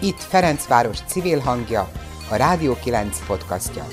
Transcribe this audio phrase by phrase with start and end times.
[0.00, 1.90] Itt Ferencváros civil hangja,
[2.30, 3.86] a Rádió 9 podcastja.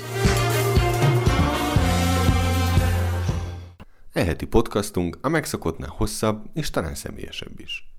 [4.12, 7.94] Eheti podcastunk a megszokottnál hosszabb és talán személyesebb is.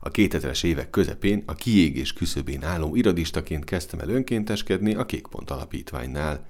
[0.00, 6.46] A 2000-es évek közepén a kiégés küszöbén álló iradistaként kezdtem el önkénteskedni a Kékpont Alapítványnál.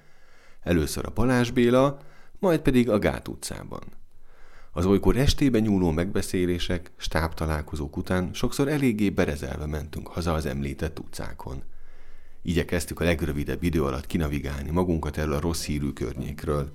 [0.62, 1.98] Először a Balázs Béla,
[2.38, 3.97] majd pedig a Gát utcában.
[4.79, 11.62] Az olykor estében nyúló megbeszélések, stábtalálkozók után sokszor eléggé berezelve mentünk haza az említett utcákon.
[12.42, 16.73] Igyekeztük a legrövidebb idő alatt kinavigálni magunkat el a rossz hírű környékről.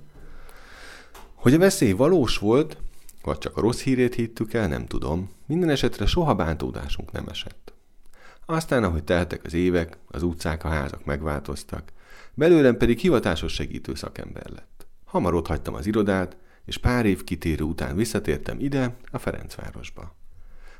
[1.34, 2.76] Hogy a veszély valós volt,
[3.22, 5.30] vagy csak a rossz hírét hittük el, nem tudom.
[5.46, 7.72] Minden esetre soha bántódásunk nem esett.
[8.46, 11.92] Aztán, ahogy teltek az évek, az utcák, a házak megváltoztak,
[12.34, 14.86] belőlem pedig hivatásos segítő szakember lett.
[15.04, 20.16] Hamar ott hagytam az irodát, és pár év kitérő után visszatértem ide, a Ferencvárosba.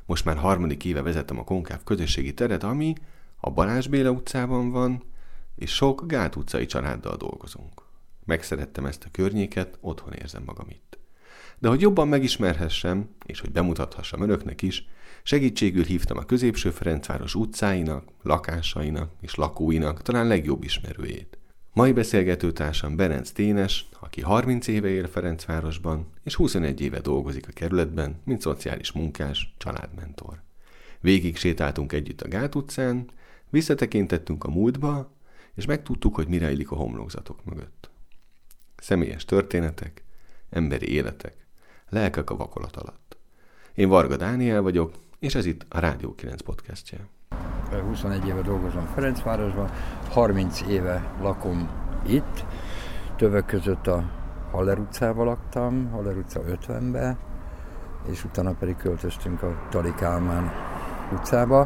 [0.05, 2.93] Most már harmadik éve vezetem a Konkáv közösségi teret, ami
[3.37, 5.03] a Balázs Béla utcában van,
[5.55, 7.81] és sok Gát utcai családdal dolgozunk.
[8.25, 10.97] Megszerettem ezt a környéket, otthon érzem magam itt.
[11.59, 14.87] De hogy jobban megismerhessem, és hogy bemutathassam önöknek is,
[15.23, 21.37] segítségül hívtam a középső Ferencváros utcáinak, lakásainak és lakóinak talán legjobb ismerőjét.
[21.75, 28.21] Mai beszélgetőtársam Berenc Ténes, aki 30 éve él Ferencvárosban, és 21 éve dolgozik a kerületben,
[28.23, 30.41] mint szociális munkás, családmentor.
[30.99, 33.09] Végig sétáltunk együtt a Gát utcán,
[33.49, 35.11] visszatekintettünk a múltba,
[35.55, 37.89] és megtudtuk, hogy mire illik a homlokzatok mögött.
[38.77, 40.03] Személyes történetek,
[40.49, 41.47] emberi életek,
[41.89, 43.17] lelkek a vakolat alatt.
[43.73, 47.07] Én Varga Dániel vagyok, és ez itt a Rádió 9 podcastje.
[47.83, 49.69] 21 éve dolgozom Ferencvárosban,
[50.09, 51.69] 30 éve lakom
[52.05, 52.45] itt,
[53.15, 54.03] tövök között a
[54.51, 57.17] Haller utcában laktam, Haller utca 50-be,
[58.09, 59.93] és utána pedig költöztünk a Tali
[61.13, 61.59] utcába.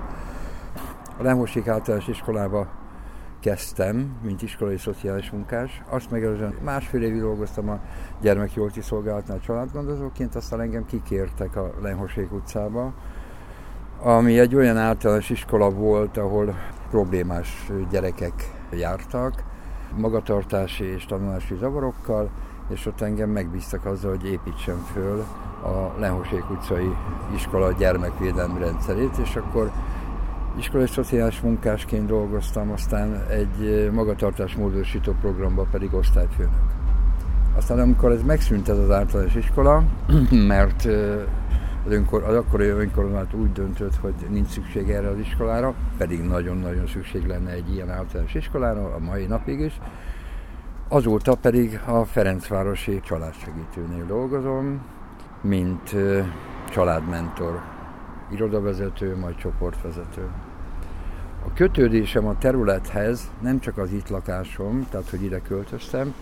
[1.17, 2.67] A Lemhossék általános iskolába
[3.39, 5.83] kezdtem, mint iskolai szociális munkás.
[5.89, 7.79] Azt megelőzően másfél évig dolgoztam a
[8.21, 12.93] gyermekjólti szolgálatnál családgondozóként, aztán engem kikértek a Lenhosék utcába,
[14.01, 16.55] ami egy olyan általános iskola volt, ahol
[16.89, 19.43] problémás gyerekek jártak,
[19.97, 22.29] magatartási és tanulási zavarokkal,
[22.69, 25.23] és ott engem megbíztak azzal, hogy építsem föl
[25.63, 26.95] a Lenhosék utcai
[27.35, 29.71] iskola gyermekvédelmi rendszerét, és akkor
[30.57, 36.77] iskolai szociális munkásként dolgoztam, aztán egy magatartás módosító programban pedig osztályfőnök.
[37.55, 39.83] Aztán amikor ez megszűnt ez az általános iskola,
[40.53, 40.87] mert
[41.85, 46.87] az, önkor, az akkori önkormányzat úgy döntött, hogy nincs szükség erre az iskolára, pedig nagyon-nagyon
[46.87, 49.79] szükség lenne egy ilyen általános iskolára, a mai napig is.
[50.87, 54.81] Azóta pedig a Ferencvárosi családsegítőnél dolgozom,
[55.41, 55.95] mint
[56.69, 57.61] családmentor,
[58.31, 60.29] irodavezető, majd csoportvezető.
[61.45, 66.13] A kötődésem a területhez nem csak az itt lakásom, tehát hogy ide költöztem,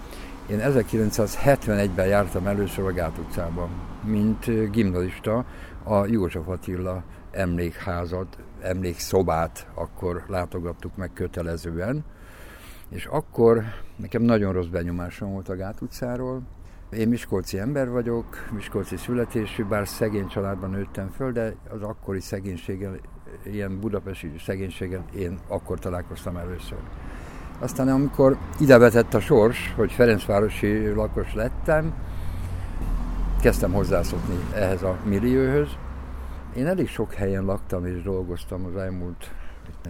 [0.50, 3.70] én 1971-ben jártam először a Gát utcában,
[4.04, 5.46] mint gimnazista
[5.84, 12.04] a József Attila emlékházat, emlékszobát akkor látogattuk meg kötelezően,
[12.90, 13.64] és akkor
[13.96, 16.42] nekem nagyon rossz benyomásom volt a Gát utcáról.
[16.92, 23.00] Én miskolci ember vagyok, miskolci születésű, bár szegény családban nőttem föl, de az akkori szegénységgel,
[23.44, 26.78] ilyen budapesti szegénységgel én akkor találkoztam először.
[27.59, 31.94] Aztán amikor ide vetett a sors, hogy Ferencvárosi lakos lettem,
[33.41, 35.68] kezdtem hozzászokni ehhez a millióhöz.
[36.56, 39.31] Én elég sok helyen laktam és dolgoztam az elmúlt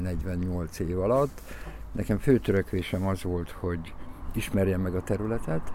[0.01, 1.41] 48 év alatt.
[1.91, 3.93] Nekem fő törekvésem az volt, hogy
[4.33, 5.73] ismerjem meg a területet,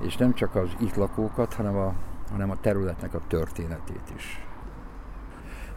[0.00, 1.94] és nem csak az itt lakókat, hanem a,
[2.30, 4.46] hanem a területnek a történetét is.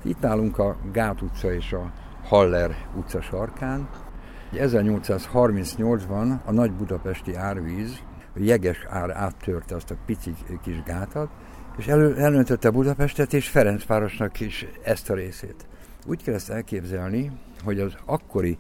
[0.01, 1.91] Itt állunk a Gát utca és a
[2.23, 3.87] Haller utca sarkán,
[4.57, 7.99] 1838-ban a nagy budapesti árvíz,
[8.35, 10.33] a jeges ár áttörte azt a pici
[10.63, 11.29] kis gátat,
[11.77, 15.67] és elő, elöntötte Budapestet és Ferencvárosnak is ezt a részét.
[16.05, 17.31] Úgy kell ezt elképzelni,
[17.63, 18.57] hogy az akkori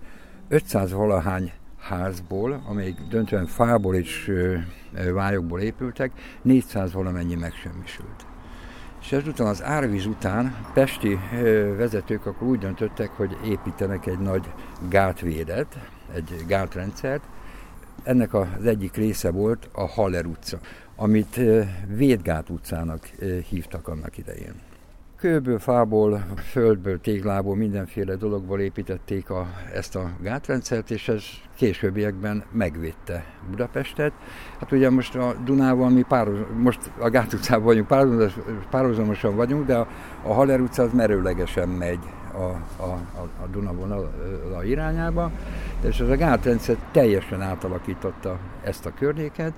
[0.47, 4.31] 500 valahány házból, amelyik döntően fából és
[5.13, 8.24] vályokból épültek, 400 valamennyi megsemmisült.
[9.05, 11.19] És ezután az árvíz után pesti
[11.77, 14.51] vezetők akkor úgy döntöttek, hogy építenek egy nagy
[14.89, 15.77] gátvédet,
[16.13, 17.23] egy gátrendszert.
[18.03, 20.59] Ennek az egyik része volt a Haller utca,
[20.95, 21.39] amit
[21.87, 23.05] Védgát utcának
[23.49, 24.53] hívtak annak idején
[25.25, 31.23] kőből, fából, földből, téglából, mindenféle dologból építették a, ezt a gátrendszert, és ez
[31.55, 34.11] későbbiekben megvédte Budapestet.
[34.59, 37.87] Hát ugye most a Dunával mi pároz, most a Gát utcában vagyunk,
[38.69, 39.87] párhuzamosan vagyunk, de a,
[40.23, 41.99] a Haller utca az merőlegesen megy
[42.33, 42.99] a, a,
[43.41, 44.13] a Dunavonal
[44.63, 45.31] irányába,
[45.81, 49.53] és ez a gátrendszer teljesen átalakította ezt a környéket,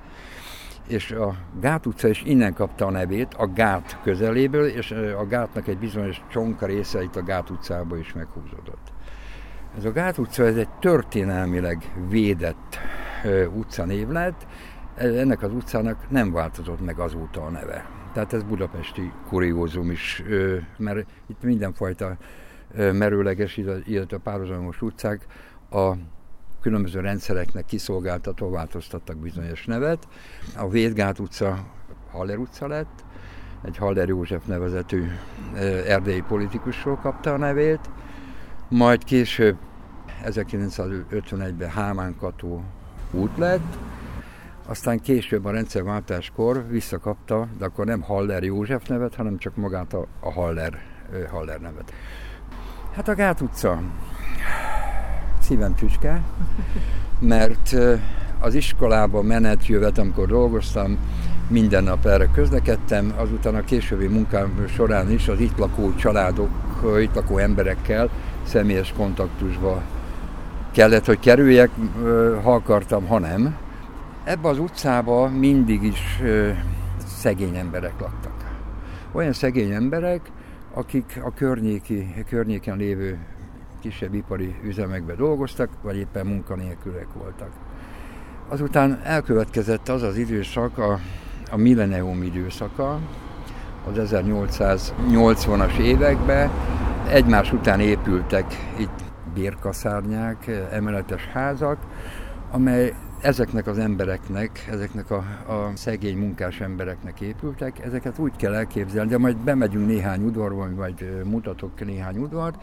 [0.88, 5.68] és a Gát utca is innen kapta a nevét, a Gát közeléből, és a Gátnak
[5.68, 8.94] egy bizonyos csonka része itt a Gát utcába is meghúzódott.
[9.78, 12.78] Ez a Gát utca, ez egy történelmileg védett
[13.56, 14.48] utcanév lett,
[14.96, 17.86] ennek az utcának nem változott meg azóta a neve.
[18.14, 20.24] Tehát ez budapesti kuriózum is,
[20.78, 22.18] mert itt mindenfajta
[22.76, 25.26] merőleges, illetve párhuzamos utcák
[25.70, 25.94] a
[26.62, 30.08] különböző rendszereknek kiszolgáltatva változtattak bizonyos nevet.
[30.58, 31.66] A Védgát utca
[32.12, 33.04] Haller utca lett,
[33.64, 35.04] egy Haller József nevezetű
[35.88, 37.90] erdélyi politikusról kapta a nevét,
[38.70, 39.58] majd később
[40.26, 42.64] 1951-ben Hámán Kató
[43.12, 43.78] út lett,
[44.66, 50.08] aztán később a rendszerváltáskor visszakapta, de akkor nem Haller József nevet, hanem csak magát a,
[50.32, 50.82] Haller,
[51.30, 51.94] Haller nevet.
[52.94, 53.82] Hát a Gát utca
[55.48, 56.22] szívem tücske,
[57.20, 57.76] mert
[58.40, 60.98] az iskolába menet jövet, amikor dolgoztam,
[61.48, 66.50] minden nap erre közlekedtem, azután a későbbi munkám során is az itt lakó családok,
[67.02, 68.10] itt lakó emberekkel
[68.44, 69.82] személyes kontaktusba
[70.72, 71.70] kellett, hogy kerüljek,
[72.44, 73.58] ha akartam, ha nem.
[74.24, 76.22] Ebbe az utcába mindig is
[77.06, 78.56] szegény emberek laktak.
[79.12, 80.22] Olyan szegény emberek,
[80.74, 83.18] akik a környéki, környéken lévő
[83.88, 87.50] kisebb ipari üzemekben dolgoztak, vagy éppen munkanélkülek voltak.
[88.48, 91.00] Azután elkövetkezett az az időszak, a,
[91.52, 93.00] a millenium időszaka,
[93.88, 96.50] az 1880-as években.
[97.10, 98.46] Egymás után épültek
[98.80, 99.04] itt
[99.34, 101.78] bérkaszárnyák, emeletes házak,
[102.52, 109.10] amely ezeknek az embereknek, ezeknek a, a szegény munkás embereknek épültek, ezeket úgy kell elképzelni,
[109.10, 112.62] de majd bemegyünk néhány udvarba, vagy mutatok néhány udvart,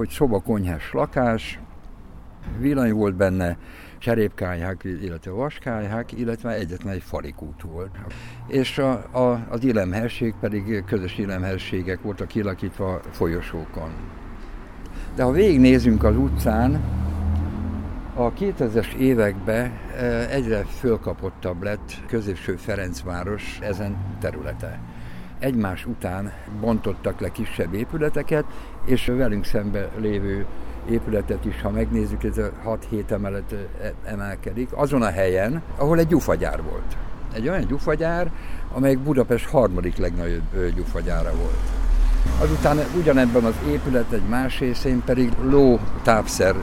[0.00, 1.60] hogy szoba-konyhás lakás,
[2.58, 3.56] villany volt benne,
[3.98, 7.90] cserépkályhák, illetve vaskályhák, illetve egyetlen egy farikút volt.
[8.46, 13.90] És a, a, az élemherség pedig közös élemherségek voltak kilakítva folyosókon.
[15.14, 16.80] De ha végignézünk az utcán,
[18.14, 24.80] a 2000-es években e, egyre fölkapottabb lett középső Ferencváros ezen területe.
[25.38, 28.44] Egymás után bontottak le kisebb épületeket,
[28.84, 30.46] és velünk szembe lévő
[30.90, 32.50] épületet is, ha megnézzük, ez a
[32.92, 33.54] 6-7 emelet
[34.04, 36.96] emelkedik, azon a helyen, ahol egy gyufagyár volt.
[37.32, 38.30] Egy olyan gyufagyár,
[38.72, 41.58] amely Budapest harmadik legnagyobb gyufagyára volt.
[42.40, 46.54] Azután ugyanebben az épület egy más részén pedig ló tápszer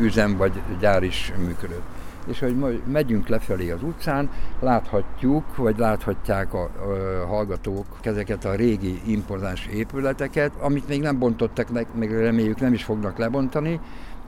[0.00, 1.82] üzem vagy gyár is működött.
[2.26, 4.30] És hogy megyünk lefelé az utcán,
[4.60, 11.68] láthatjuk, vagy láthatják a, a hallgatók ezeket a régi impozáns épületeket, amit még nem bontottak,
[11.94, 13.80] meg reméljük nem is fognak lebontani,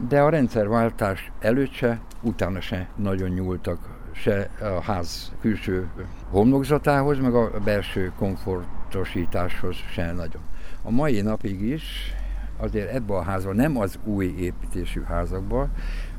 [0.08, 3.78] de a rendszerváltás előtt se, utána se nagyon nyúltak
[4.12, 5.88] se a ház külső
[6.30, 10.42] homlokzatához, meg a belső komfortosításhoz se nagyon.
[10.82, 12.14] A mai napig is
[12.56, 15.68] azért ebbe a házba, nem az új építésű házakba,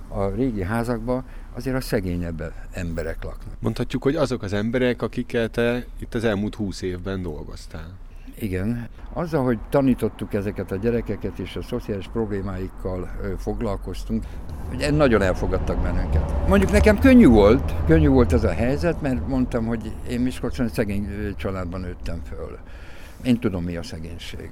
[0.07, 1.23] a régi házakba
[1.57, 3.55] azért a szegényebb emberek laknak.
[3.59, 7.97] Mondhatjuk, hogy azok az emberek, akikkel te itt az elmúlt húsz évben dolgoztál.
[8.39, 8.87] Igen.
[9.13, 14.23] Azzal, hogy tanítottuk ezeket a gyerekeket, és a szociális problémáikkal foglalkoztunk,
[14.67, 16.47] hogy nagyon elfogadtak bennünket.
[16.47, 21.35] Mondjuk nekem könnyű volt, könnyű volt ez a helyzet, mert mondtam, hogy én Miskolcon szegény
[21.37, 22.57] családban nőttem föl.
[23.23, 24.49] Én tudom, mi a szegénység.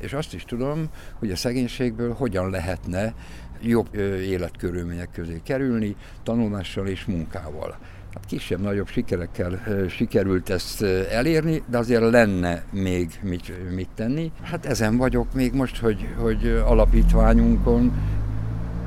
[0.00, 0.86] És azt is tudom,
[1.18, 3.14] hogy a szegénységből hogyan lehetne
[3.62, 7.76] jobb életkörülmények közé kerülni, tanulással és munkával.
[8.14, 14.32] Hát kisebb-nagyobb sikerekkel sikerült ezt elérni, de azért lenne még mit, mit tenni.
[14.42, 17.92] Hát ezen vagyok még most, hogy, hogy alapítványunkon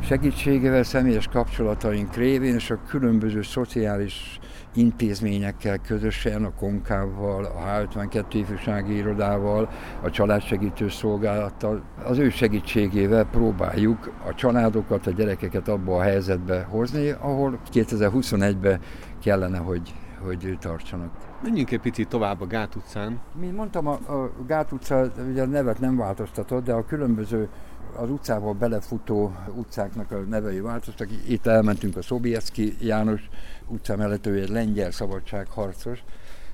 [0.04, 4.40] segítségével, személyes kapcsolataink révén és a különböző szociális
[4.74, 9.70] intézményekkel közösen, a Konkával, a H52 ifjúsági irodával,
[10.02, 17.10] a családsegítő szolgálattal, az ő segítségével próbáljuk a családokat, a gyerekeket abba a helyzetbe hozni,
[17.10, 18.80] ahol 2021-ben
[19.24, 21.12] kellene, hogy, hogy tartsanak.
[21.44, 23.20] Menjünk egy picit tovább a Gát utcán.
[23.40, 27.50] Mint mondtam, a, a Gát utca ugye a nevet nem változtatott, de a különböző
[27.96, 31.08] az utcából belefutó utcáknak a nevei változtak.
[31.28, 33.30] Itt elmentünk a Szobieszki János
[33.68, 36.04] utca mellett, ő egy lengyel szabadságharcos.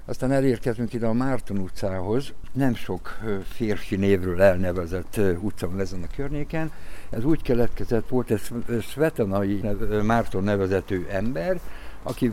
[0.06, 6.16] Aztán elérkezünk ide a Márton utcához, nem sok férfi névről elnevezett utca van ezen a
[6.16, 6.72] környéken.
[7.10, 8.50] Ez úgy keletkezett, volt ez
[8.82, 9.62] Svetanai
[10.04, 11.60] Márton nevezető ember,
[12.04, 12.32] aki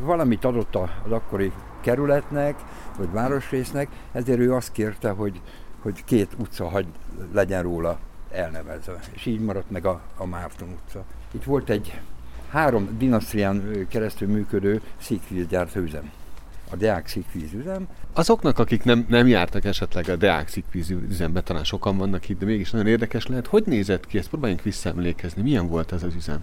[0.00, 2.54] valamit adott az akkori kerületnek,
[2.96, 5.40] vagy városrésznek, ezért ő azt kérte, hogy,
[5.82, 6.86] hogy két utca hagy
[7.32, 7.98] legyen róla
[8.30, 8.98] elnevezve.
[9.12, 11.04] És így maradt meg a, a Márton utca.
[11.30, 12.00] Itt volt egy
[12.50, 16.10] három dinasztrián keresztül működő szikvízgyártó üzem.
[16.70, 17.88] A Deák szikvíz üzem.
[18.12, 22.44] Azoknak, akik nem, nem jártak esetleg a Deák szikvíz üzembe, talán sokan vannak itt, de
[22.44, 23.46] mégis nagyon érdekes lehet.
[23.46, 24.18] Hogy nézett ki?
[24.18, 25.42] Ezt próbáljunk visszaemlékezni.
[25.42, 26.40] Milyen volt ez az üzem?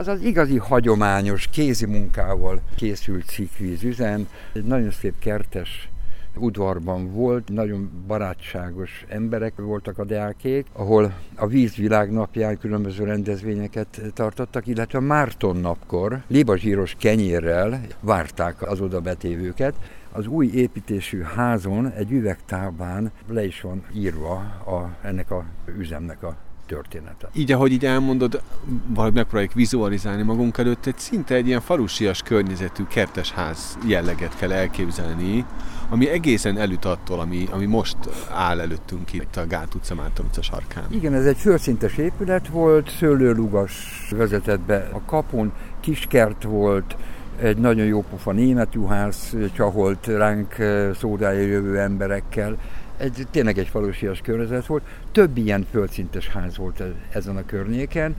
[0.00, 4.28] Az az igazi hagyományos kézi munkával készült szikvíz üzem.
[4.52, 5.88] Egy nagyon szép kertes
[6.36, 14.66] udvarban volt, nagyon barátságos emberek voltak a deákék, ahol a vízvilág napján különböző rendezvényeket tartottak,
[14.66, 19.74] illetve a Márton napkor libazsíros kenyérrel várták az oda betévőket.
[20.12, 24.34] Az új építésű házon egy üvegtáblán le is van írva
[24.66, 25.44] a, ennek a
[25.78, 26.36] üzemnek a
[26.70, 27.28] története.
[27.32, 28.42] Így, ahogy így elmondod,
[28.86, 35.44] valahogy megpróbáljuk vizualizálni magunk előtt, egy szinte egy ilyen falusias környezetű kertesház jelleget kell elképzelni,
[35.88, 37.96] ami egészen elüt attól, ami, ami most
[38.32, 40.84] áll előttünk itt a Gát utca, Márton utca sarkán.
[40.90, 46.96] Igen, ez egy földszintes épület volt, szőlőlugas vezetett be a kapun, kiskert volt,
[47.40, 52.56] egy nagyon jó pofa német juhász csaholt ránk eh, szódája jövő emberekkel,
[53.00, 54.82] egy, tényleg egy falusias környezet volt.
[55.12, 58.16] Több ilyen földszintes ház volt e- ezen a környéken.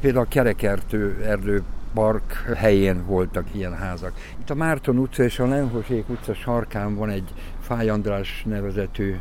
[0.00, 1.62] Például a Kerekertő erdő
[1.94, 4.12] park helyén voltak ilyen házak.
[4.40, 7.28] Itt a Márton utca és a Lenhosék utca sarkán van egy
[7.60, 9.16] Fáj András nevezetű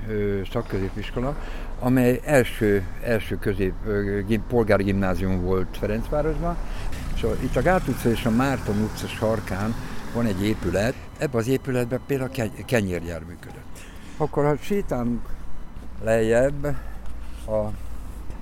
[0.51, 1.35] szakközépiskola,
[1.79, 3.73] amely első, első közép
[4.47, 6.57] polgári gimnázium volt Ferencvárosban.
[7.15, 9.73] És a, itt a Gát utca és a Márton utca sarkán
[10.13, 12.29] van egy épület, ebben az épületben például
[12.65, 13.68] kenyérgyár működött.
[14.21, 15.21] Akkor ha sétálunk
[16.03, 16.65] lejjebb
[17.47, 17.71] a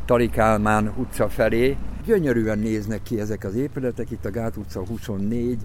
[0.05, 5.57] Tarikálmán utca felé, gyönyörűen néznek ki ezek az épületek, itt a Gát utca 24,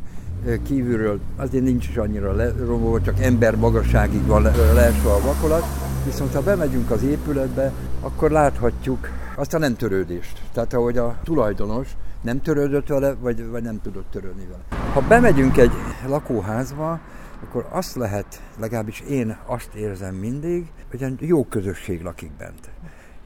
[0.63, 4.43] kívülről azért nincs is annyira leromolva, csak ember magasságig van
[4.75, 5.65] leesve a vakolat,
[6.05, 10.41] viszont ha bemegyünk az épületbe, akkor láthatjuk azt a nem törődést.
[10.53, 11.89] Tehát ahogy a tulajdonos
[12.21, 14.83] nem törődött vele, vagy, vagy nem tudott törődni vele.
[14.93, 15.73] Ha bemegyünk egy
[16.07, 17.01] lakóházba,
[17.47, 22.71] akkor azt lehet, legalábbis én azt érzem mindig, hogy egy jó közösség lakik bent.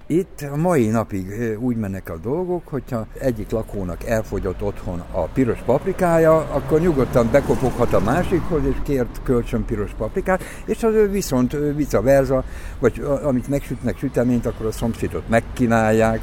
[0.09, 5.59] Itt a mai napig úgy mennek a dolgok, hogyha egyik lakónak elfogyott otthon a piros
[5.65, 11.57] paprikája, akkor nyugodtan bekopoghat a másikhoz, és kért kölcsön piros paprikát, és az ő viszont
[11.75, 12.45] vice versa,
[12.79, 16.21] vagy amit megsütnek süteményt, akkor a szomszédot megkínálják,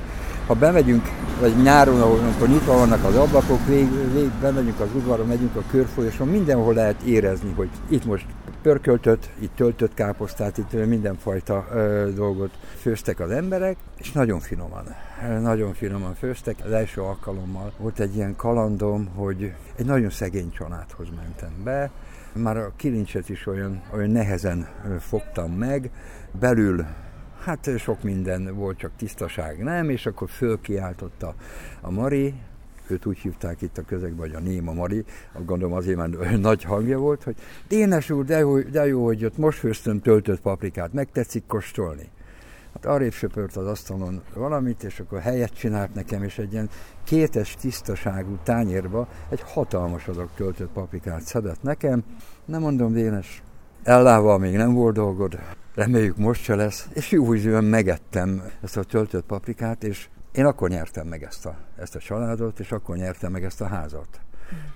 [0.48, 1.10] ha bemegyünk,
[1.40, 5.64] vagy nyáron, ahol amikor nyitva vannak az ablakok, vég, vég, bemegyünk az udvarra, megyünk a
[5.72, 8.26] körfolyoson, mindenhol lehet érezni, hogy itt most
[8.62, 14.84] pörköltött, itt töltött káposztát, itt mindenfajta ö, dolgot főztek az emberek, és nagyon finoman,
[15.42, 16.56] nagyon finoman főztek.
[16.66, 21.92] Az első alkalommal volt egy ilyen kalandom, hogy egy nagyon szegény családhoz mentem be,
[22.34, 24.68] már a kilincset is olyan, olyan nehezen
[25.00, 25.90] fogtam meg,
[26.40, 26.86] belül
[27.44, 31.36] hát sok minden volt, csak tisztaság nem, és akkor fölkiáltotta
[31.82, 32.34] a Mari,
[32.88, 35.04] őt úgy hívták itt a közegben, hogy a Néma Mari,
[35.46, 36.10] gondolom azért már
[36.40, 37.36] nagy hangja volt, hogy
[37.68, 42.10] Dénes úr, de jó, de jó hogy jött, most főztem töltött paprikát, meg tetszik kóstolni.
[42.74, 46.70] Hát arrébb söpört az asztalon valamit, és akkor helyet csinált nekem, és egy ilyen
[47.04, 52.04] kétes tisztaságú tányérba egy hatalmas adag töltött paprikát szedett nekem.
[52.46, 53.44] Nem mondom, Dénes,
[53.84, 55.40] ellával még nem volt dolgod,
[55.74, 60.70] reméljük most se lesz, és jó ízűen megettem ezt a töltött paprikát, és én akkor
[60.70, 64.20] nyertem meg ezt a, ezt a családot, és akkor nyertem meg ezt a házat.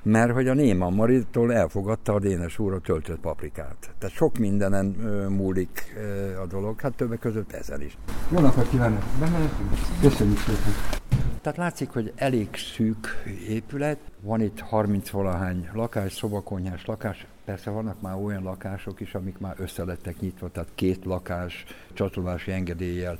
[0.03, 3.91] Mert hogy a Néma Maritól elfogadta a Dénes úr a töltött paprikát.
[3.97, 7.97] Tehát sok mindenen ö, múlik ö, a dolog, hát többek között ezen is.
[8.31, 9.03] Jó napot kívánok!
[9.19, 9.69] Bemehetünk?
[10.01, 10.73] Köszönjük szépen!
[11.41, 18.01] Tehát látszik, hogy elég szűk épület, van itt 30 valahány lakás, szobakonyhás lakás, persze vannak
[18.01, 23.19] már olyan lakások is, amik már összelettek nyitva, tehát két lakás csatolási engedéllyel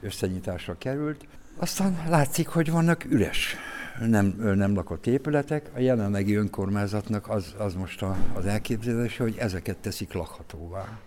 [0.00, 1.26] összenyitásra került.
[1.56, 3.56] Aztán látszik, hogy vannak üres,
[4.00, 5.70] nem, nem lakott épületek.
[5.74, 10.98] A jelenlegi önkormányzatnak az, az most a, az elképzelése, hogy ezeket teszik lakhatóvá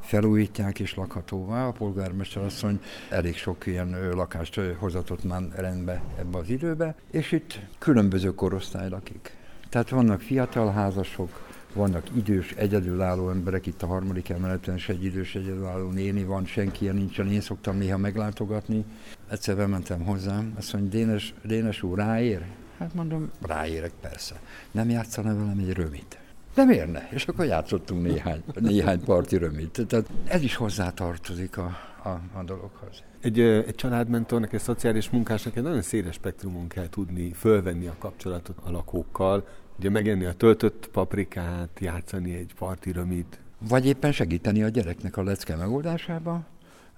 [0.00, 1.66] felújítják és lakhatóvá.
[1.66, 7.60] A polgármester asszony elég sok ilyen lakást hozatott már rendbe ebbe az időbe, és itt
[7.78, 9.36] különböző korosztály lakik.
[9.68, 15.34] Tehát vannak fiatal házasok, vannak idős, egyedülálló emberek, itt a harmadik emeleten is egy idős,
[15.34, 18.84] egyedülálló néni van, senki ilyen nincsen, én szoktam néha meglátogatni.
[19.28, 22.44] Egyszer bementem hozzám, azt mondja, Dénes, Dénes úr, ráér?
[22.78, 24.40] Hát mondom, ráérek persze.
[24.70, 26.18] Nem játszana velem egy römit.
[26.54, 27.08] De miért ne?
[27.10, 29.86] És akkor játszottunk néhány, néhány parti römit.
[29.86, 33.02] Tehát ez is hozzátartozik a, a, a dologhoz.
[33.20, 38.56] Egy, egy családmentornak, egy szociális munkásnak egy nagyon széles spektrumon kell tudni fölvenni a kapcsolatot
[38.64, 39.46] a lakókkal,
[39.82, 43.38] ugye megenni a töltött paprikát, játszani egy parti römit.
[43.58, 46.46] Vagy éppen segíteni a gyereknek a lecke megoldásába,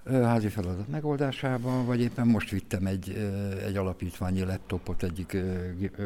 [0.05, 3.29] házi feladat megoldásában, vagy éppen most vittem egy,
[3.65, 5.37] egy alapítványi laptopot egyik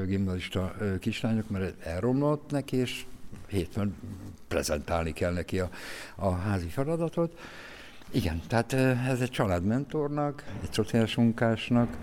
[0.05, 3.05] gimnazista kislányok, mert elromlott neki, és
[3.47, 3.95] hétfőn
[4.47, 5.69] prezentálni kell neki a,
[6.15, 7.39] a házi feladatot.
[8.11, 8.73] Igen, tehát
[9.07, 11.97] ez egy családmentornak, egy szociális munkásnak,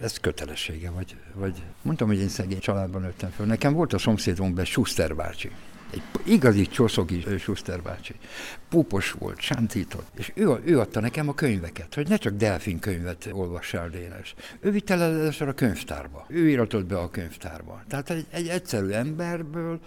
[0.00, 3.46] ez kötelessége, vagy, vagy mondtam, hogy én szegény családban nőttem föl.
[3.46, 5.50] Nekem volt a szomszédunkban Schuster bácsi,
[5.92, 8.14] egy igazi csoszogi Schuster bácsi.
[8.68, 13.28] Púpos volt, sántított, és ő, ő adta nekem a könyveket, hogy ne csak delfin könyvet
[13.32, 14.34] olvassál Dénes.
[14.60, 16.24] Ő vitte el először a könyvtárba.
[16.28, 17.82] Ő íratott be a könyvtárba.
[17.88, 19.80] Tehát egy, egy egyszerű emberből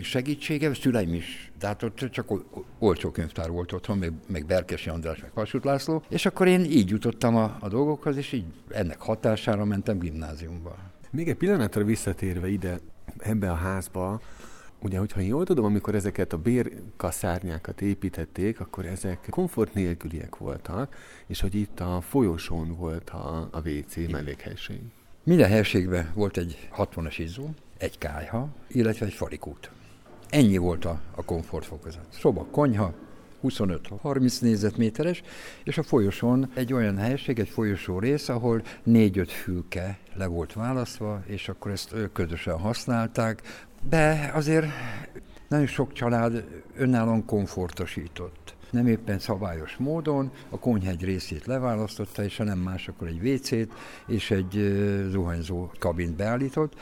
[0.00, 2.32] segítsége, szüleim is tehát ott csak
[2.78, 6.90] olcsó könyvtár volt otthon, meg, meg Berkesi András, meg Vasút László, és akkor én így
[6.90, 10.76] jutottam a, a dolgokhoz, és így ennek hatására mentem gimnáziumba.
[11.10, 12.78] Még egy pillanatra visszatérve ide,
[13.18, 14.20] ebbe a házba,
[14.82, 20.96] Ugye, hogyha én jól tudom, amikor ezeket a bérkaszárnyákat építették, akkor ezek komfort nélküliek voltak,
[21.26, 24.80] és hogy itt a folyosón volt a, a WC mellékhelység.
[25.22, 27.48] Minden helységben volt egy 60-as izzó,
[27.78, 29.70] egy kájha, illetve egy farikút.
[30.28, 32.06] Ennyi volt a, a komfortfokozat.
[32.08, 32.94] Szoba, konyha,
[33.42, 35.22] 25-30 négyzetméteres,
[35.64, 41.22] és a folyosón egy olyan helység, egy folyosó rész, ahol négy-öt fülke le volt választva,
[41.26, 43.42] és akkor ezt közösen használták,
[43.88, 44.66] de azért
[45.48, 46.44] nagyon sok család
[46.76, 48.54] önállóan komfortosított.
[48.70, 53.28] Nem éppen szabályos módon, a konyha egy részét leválasztotta, és ha nem más, akkor egy
[53.28, 53.68] WC-t
[54.06, 54.74] és egy
[55.10, 56.74] zuhanyzó kabint beállított.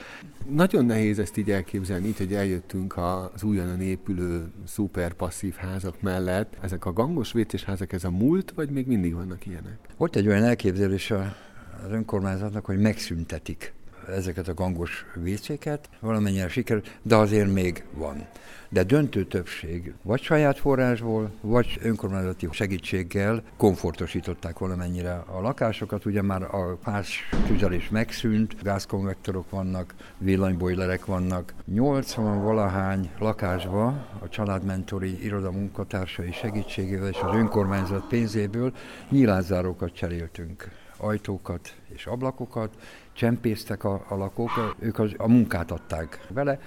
[0.48, 6.56] Nagyon nehéz ezt így elképzelni, így, hogy eljöttünk az újonnan épülő szuper passzív házak mellett.
[6.60, 9.78] Ezek a gangos vécés házak, ez a múlt, vagy még mindig vannak ilyenek?
[9.96, 13.72] Volt egy olyan elképzelés az önkormányzatnak, hogy megszüntetik
[14.12, 18.26] ezeket a gangos vécéket, valamennyire sikerült, de azért még van.
[18.72, 26.04] De döntő többség vagy saját forrásból, vagy önkormányzati segítséggel komfortosították valamennyire a lakásokat.
[26.04, 31.54] Ugye már a fás tüzelés megszűnt, gázkonvektorok vannak, villanybojlerek vannak.
[31.64, 33.86] 80 valahány lakásba
[34.18, 38.72] a családmentori iroda munkatársai segítségével és az önkormányzat pénzéből
[39.08, 42.74] nyílászárókat cseréltünk ajtókat és ablakokat,
[43.12, 46.60] csempésztek a, a lakók, ők az, a munkát adták vele,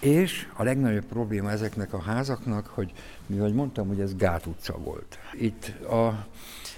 [0.00, 2.92] és a legnagyobb probléma ezeknek a házaknak, hogy
[3.26, 5.18] mivel mondtam, hogy ez Gát utca volt.
[5.32, 6.06] Itt a,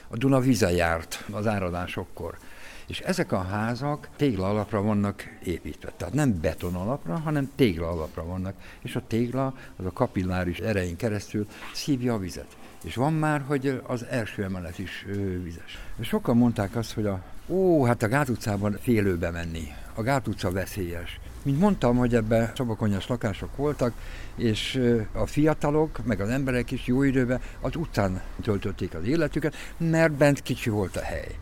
[0.09, 2.39] a Duna vize járt az áradásokkor.
[2.87, 5.93] És ezek a házak tégla alapra vannak építve.
[5.97, 8.55] Tehát nem beton alapra, hanem tégla alapra vannak.
[8.83, 12.57] És a tégla az a kapilláris erején keresztül szívja a vizet.
[12.85, 15.07] És van már, hogy az első emelet is
[15.43, 15.79] vizes.
[16.01, 19.65] Sokan mondták azt, hogy a Ó, hát a Gát utcában félőbe menni.
[19.95, 21.21] A Gát utca veszélyes.
[21.43, 23.93] Mint mondtam, hogy ebben szobakonyas lakások voltak,
[24.37, 24.81] és
[25.13, 30.43] a fiatalok, meg az emberek is jó időben az utcán töltötték az életüket, mert bent
[30.43, 31.35] kicsi volt a hely.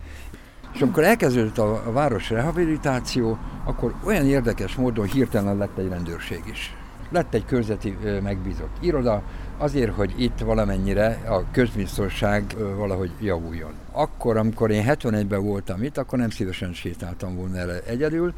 [0.75, 6.43] És amikor elkezdődött a, a város rehabilitáció, akkor olyan érdekes módon hirtelen lett egy rendőrség
[6.51, 6.77] is.
[7.11, 9.23] Lett egy körzeti megbízott iroda,
[9.59, 13.73] azért, hogy itt valamennyire a közbiztonság valahogy javuljon.
[13.93, 18.35] Akkor, amikor én 71-ben voltam itt, akkor nem szívesen sétáltam volna erre egyedül,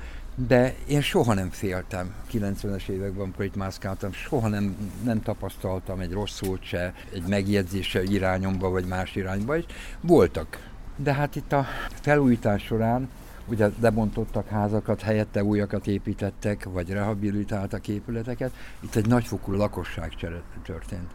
[0.49, 6.13] de én soha nem féltem 90-es években, amikor itt mászkáltam, soha nem, nem tapasztaltam egy
[6.13, 9.65] rossz szót se, egy megjegyzése irányomba, vagy más irányba is.
[10.01, 10.59] Voltak.
[10.97, 11.67] De hát itt a
[12.01, 13.09] felújítás során
[13.49, 18.53] ugye lebontottak házakat, helyette újakat építettek, vagy rehabilitáltak épületeket.
[18.81, 21.11] Itt egy nagyfokú lakosságcsere történt.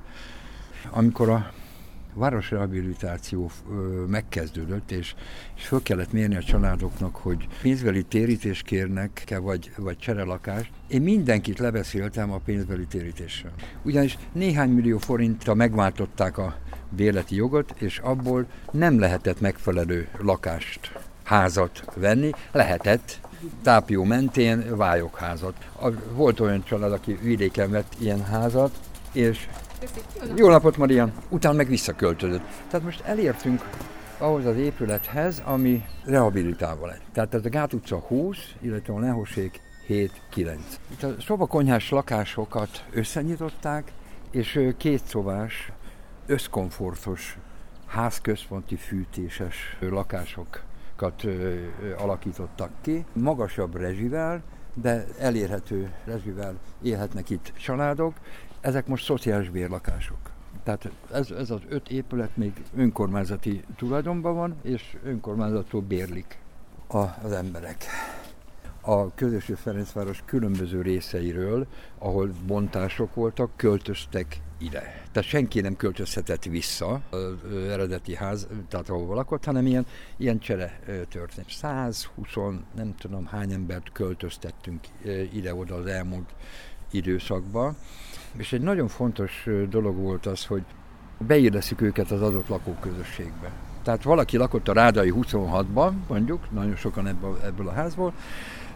[0.90, 1.52] Amikor a
[2.14, 3.52] városrehabilitáció
[4.08, 5.16] megkezdődött, és,
[5.56, 10.72] és föl kellett mérni a családoknak, hogy pénzbeli térítést kérnek-e, vagy, vagy cserelakást.
[10.88, 13.52] Én mindenkit lebeszéltem a pénzbeli térítéssel.
[13.84, 16.56] Ugyanis néhány millió forintra megváltották a
[16.90, 23.20] béleti jogot, és abból nem lehetett megfelelő lakást házat venni, lehetett
[23.64, 25.54] tápió mentén vályokházat.
[26.14, 28.72] Volt olyan család, aki vidéken vett ilyen házat,
[29.12, 29.48] és
[30.36, 31.12] jó napot, Marian!
[31.30, 32.44] Utána meg visszaköltözött.
[32.70, 33.70] Tehát most elértünk
[34.18, 37.02] ahhoz az épülethez, ami rehabilitálva lett.
[37.14, 40.10] Tehát ez a Gát utca 20, illetve a Nehosék 7-9.
[40.92, 43.92] Itt a szobakonyhás lakásokat összenyitották,
[44.32, 45.72] és két szobás,
[46.26, 47.38] összkomfortos,
[47.88, 50.70] házközponti fűtéses lakások
[51.98, 54.42] alakítottak ki, magasabb rezsivel,
[54.74, 58.14] de elérhető rezsivel élhetnek itt családok.
[58.62, 60.18] Ezek most szociális bérlakások.
[60.64, 66.40] Tehát ez, ez az öt épület még önkormányzati tulajdonban van, és önkormányzattól bérlik
[66.88, 67.86] az emberek.
[68.82, 75.04] a közösség Ferencváros különböző részeiről, ahol bontások voltak, költöztek ide.
[75.12, 77.34] Tehát senki nem költözhetett vissza az
[77.70, 79.86] eredeti ház, tehát ahol lakott, hanem ilyen,
[80.18, 81.50] ilyen csere történt.
[81.50, 82.36] 120,
[82.76, 84.80] nem tudom hány embert költöztettünk
[85.34, 86.30] ide-oda az elmúlt
[86.92, 87.76] időszakban,
[88.38, 90.64] és egy nagyon fontos dolog volt az, hogy
[91.18, 93.52] beérdeszik őket az adott lakóközösségbe.
[93.84, 98.14] Tehát valaki lakott a Rádai 26-ban, mondjuk, nagyon sokan ebből, ebből a házból,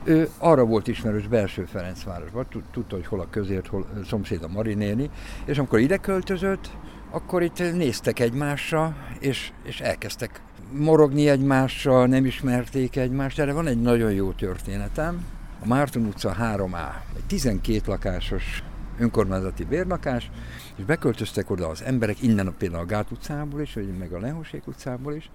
[0.04, 4.48] ő arra volt ismerős belső Ferencvárosban, tudta, hogy hol a közért, hol a szomszéd a
[4.48, 5.10] Marinéni,
[5.46, 6.70] és amikor ide költözött,
[7.12, 10.42] akkor itt néztek egymásra, és, és elkezdtek
[10.72, 13.40] morogni egymásra, nem ismerték egymást.
[13.40, 15.26] Erre van egy nagyon jó történetem.
[15.64, 18.64] A Márton utca 3A, egy 12 lakásos
[19.00, 20.32] önkormányzati bérlakás,
[20.76, 24.68] és beköltöztek oda az emberek, innen például a Gát utcából is, vagy meg a Lehosék
[24.68, 25.30] utcából is,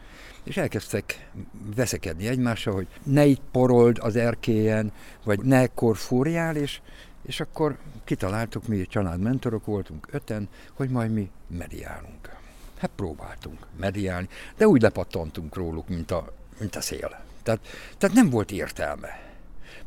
[0.45, 1.31] és elkezdtek
[1.77, 4.93] veszekedni egymással, hogy ne itt porold az erkélyen,
[5.25, 6.81] vagy ne ekkor fúrjál, és,
[7.23, 12.39] és akkor kitaláltuk, mi családmentorok voltunk öten, hogy majd mi mediálunk.
[12.79, 17.21] Hát próbáltunk mediálni, de úgy lepattantunk róluk, mint a, mint a szél.
[17.43, 17.61] Tehát,
[17.99, 19.31] tehát nem volt értelme.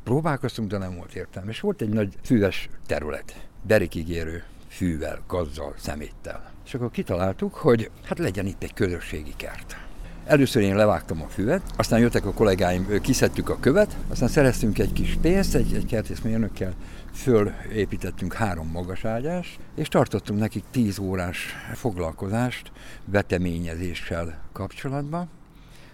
[0.04, 1.50] Próbálkoztunk, de nem volt értelme.
[1.50, 6.52] És volt egy nagy füves terület, berikigérő fűvel, gazzal, szeméttel.
[6.66, 9.78] És akkor kitaláltuk, hogy hát legyen itt egy közösségi kert.
[10.26, 14.94] Először én levágtam a füvet, aztán jöttek a kollégáim, kiszedtük a követ, aztán szereztünk egy
[14.94, 16.74] kis pénzt, egy, egy kertészmérnökkel
[17.14, 22.72] fölépítettünk három magaságyást, és tartottunk nekik tíz órás foglalkozást
[23.06, 25.30] veteményezéssel kapcsolatban.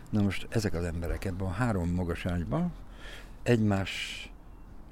[0.10, 2.72] Na most ezek az emberek ebben a három magaságyban
[3.44, 4.29] egymás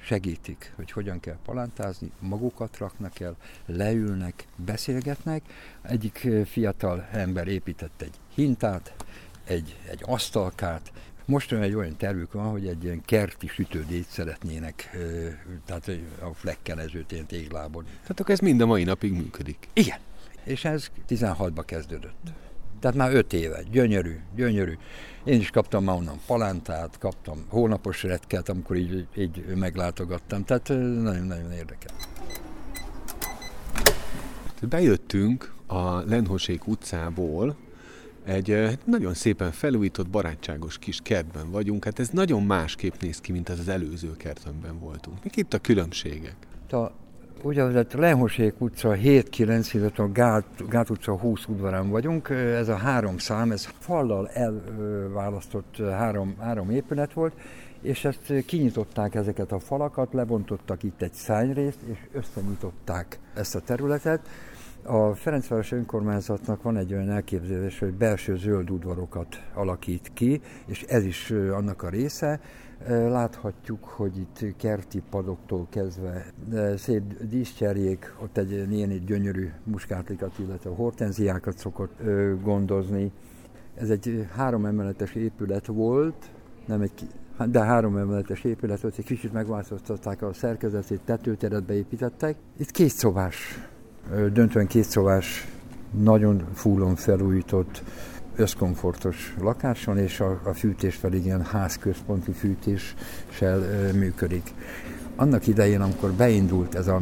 [0.08, 5.42] segítik, hogy hogyan kell palántázni, magukat raknak el, leülnek, beszélgetnek.
[5.82, 8.96] Egyik fiatal ember épített egy hintát,
[9.44, 10.92] egy, egy asztalkát,
[11.26, 14.98] most egy olyan tervük van, hogy egy ilyen kerti sütődét szeretnének,
[15.66, 15.92] tehát
[16.22, 17.84] a flekkelezőt, ilyen téglából.
[17.84, 19.68] Tehát akkor ez mind a mai napig működik?
[19.74, 20.00] Igen.
[20.44, 22.32] És ez 16-ba kezdődött.
[22.80, 23.64] Tehát már 5 éve.
[23.72, 24.74] Gyönyörű, gyönyörű.
[25.24, 30.44] Én is kaptam már onnan palántát, kaptam hónapos retket, amikor így, így meglátogattam.
[30.44, 30.68] Tehát
[31.04, 31.92] nagyon-nagyon érdekes.
[34.70, 37.56] Bejöttünk a Lenhosék utcából,
[38.26, 41.84] egy nagyon szépen felújított, barátságos kis kertben vagyunk.
[41.84, 45.24] Hát ez nagyon másképp néz ki, mint az az előző kert, amiben voltunk.
[45.24, 46.36] Mik itt a különbségek?
[46.72, 46.92] A
[47.42, 52.30] úgynevezett Lenhosék utca 7-9, illetve a Gát, Gát utca 20 udvarán vagyunk.
[52.30, 57.34] Ez a három szám, ez fallal elválasztott három, három épület volt,
[57.82, 64.20] és ezt kinyitották ezeket a falakat, lebontottak itt egy szányrészt, és összenyitották ezt a területet.
[64.84, 71.04] A Ferencváros önkormányzatnak van egy olyan elképzelés, hogy belső zöld udvarokat alakít ki, és ez
[71.04, 72.40] is annak a része.
[72.88, 76.26] Láthatjuk, hogy itt kerti padoktól kezdve
[76.78, 82.02] szép díszcserjék, ott egy ilyen gyönyörű muskátlikat, illetve hortenziákat szokott
[82.44, 83.12] gondozni.
[83.76, 86.30] Ez egy három emeletes épület volt,
[86.66, 86.92] nem egy
[87.46, 92.36] de három emeletes épület volt, egy kicsit megváltoztatták a szerkezetét, tetőteret beépítettek.
[92.58, 93.68] Itt két szobás,
[94.34, 95.48] döntően két szobás,
[95.92, 97.84] nagyon fullon felújított
[98.38, 104.54] összkomfortos lakáson, és a, a fűtés pedig ilyen házközponti fűtéssel ö, működik.
[105.16, 107.02] Annak idején, amikor beindult ez a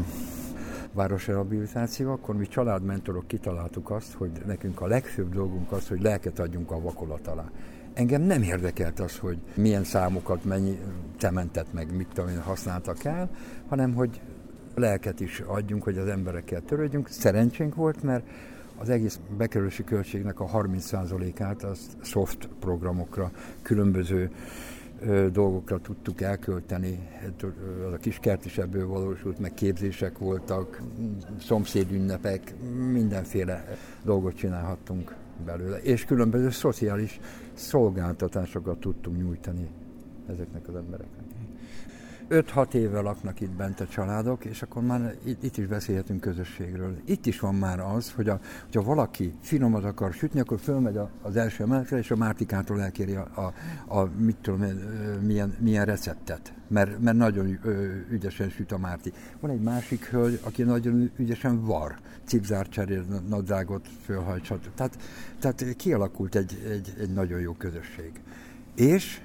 [0.94, 6.72] városrehabilitáció, akkor mi családmentorok kitaláltuk azt, hogy nekünk a legfőbb dolgunk az, hogy lelket adjunk
[6.72, 7.52] a vakolat alá.
[7.94, 10.80] Engem nem érdekelt az, hogy milyen számokat, mennyi
[11.18, 13.30] cementet, meg mit tudom én használtak el,
[13.68, 14.22] hanem hogy
[14.76, 17.08] lelket is adjunk, hogy az emberekkel törődjünk.
[17.10, 18.26] Szerencsénk volt, mert
[18.78, 24.32] az egész bekerülési költségnek a 30%-át az soft programokra, különböző
[25.32, 27.00] dolgokra tudtuk elkölteni.
[27.88, 30.82] Az a kis kert is ebből valósult, meg képzések voltak,
[31.40, 32.54] szomszédünnepek,
[32.92, 35.78] mindenféle dolgot csinálhattunk belőle.
[35.78, 37.20] És különböző szociális
[37.54, 39.68] szolgáltatásokat tudtunk nyújtani
[40.30, 41.15] ezeknek az embereknek.
[42.30, 46.98] 5-6 éve laknak itt bent a családok, és akkor már itt, itt is beszélhetünk közösségről.
[47.06, 51.36] Itt is van már az, hogy a, hogyha valaki finomat akar sütni, akkor fölmegy az
[51.36, 53.54] első emeletre, és a Mártikától elkéri a, a,
[54.00, 54.66] a mit tudom,
[55.22, 57.60] milyen, milyen receptet, mert, mert nagyon
[58.10, 59.12] ügyesen süt a Márti.
[59.40, 64.70] Van egy másik hölgy, aki nagyon ügyesen var, cipzárt cserél, nadrágot fölhajtsat.
[64.76, 64.98] Tehát,
[65.40, 68.12] tehát kialakult egy, egy, egy nagyon jó közösség.
[68.76, 69.22] És,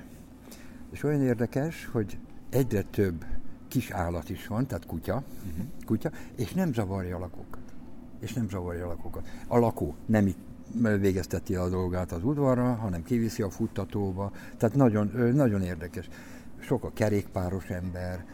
[0.91, 2.19] és olyan érdekes, hogy
[2.51, 3.25] egyre több
[3.69, 5.65] kis állat is van, tehát kutya, uh-huh.
[5.87, 7.61] kutya, és nem zavarja a lakókat.
[8.21, 9.29] És nem zavarja a lakókat.
[9.47, 10.39] A lakó nem itt
[10.81, 16.09] végezteti a dolgát az udvarra, hanem kiviszi a futtatóba, tehát nagyon, nagyon érdekes.
[16.59, 18.25] sok a kerékpáros ember,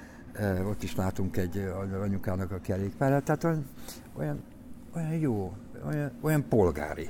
[0.69, 1.71] ott is látunk egy
[2.03, 3.67] anyukának a kerékpárát, tehát olyan,
[4.17, 4.43] olyan,
[4.95, 7.09] olyan jó, olyan, olyan polgári.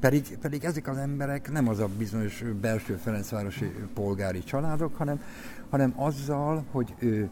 [0.00, 5.22] Pedig, pedig ezek az emberek nem az a bizonyos belső Ferencvárosi polgári családok, hanem,
[5.70, 7.28] hanem azzal, hogy ő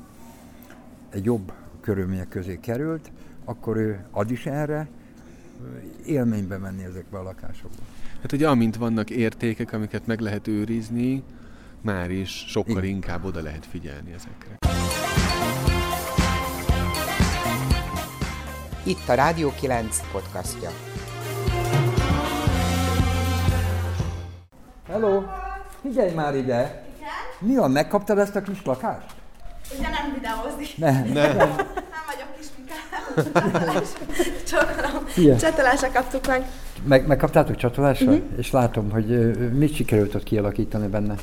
[1.11, 3.11] egy jobb körülmények közé került,
[3.45, 4.89] akkor ő ad is erre,
[6.07, 7.83] élménybe menni ezekbe a lakásokba.
[8.23, 11.23] Hát ugye amint vannak értékek, amiket meg lehet őrizni,
[11.81, 12.95] már is sokkal Igen.
[12.95, 14.59] inkább oda lehet figyelni ezekre.
[18.85, 20.71] Itt a Rádió 9 podcastja.
[24.95, 25.23] Hello!
[25.83, 26.85] Figyelj már ide!
[26.97, 27.09] Igen?
[27.39, 29.07] Mi van, megkaptad ezt a kis lakást?
[29.79, 30.67] Ugye nem videózni.
[30.77, 31.03] Nem.
[31.13, 31.37] Nem.
[31.37, 33.83] nem vagyok kis Mikál.
[35.39, 36.47] Csatolásra kaptuk meg.
[36.85, 37.07] meg.
[37.07, 38.11] Megkaptátok csatolásra?
[38.11, 38.39] Uh-huh.
[38.39, 41.15] És látom, hogy mit sikerült ott kialakítani benne?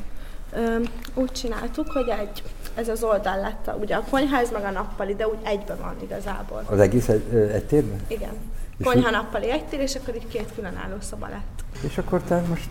[1.14, 2.44] Úgy csináltuk, hogy egy,
[2.76, 5.96] ez az oldal lett, a, ugye a konyház meg a nappali, de úgy egyben van
[6.04, 6.64] igazából.
[6.66, 8.00] Az egész egy, egy térben?
[8.08, 8.34] Igen.
[8.78, 11.84] És Konyha nappali egy tér, és akkor így két különálló szoba lett.
[11.88, 12.70] És akkor te most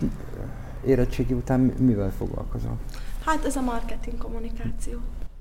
[0.85, 2.77] érettségi után mivel foglalkozol?
[3.25, 4.99] Hát ez a marketing kommunikáció.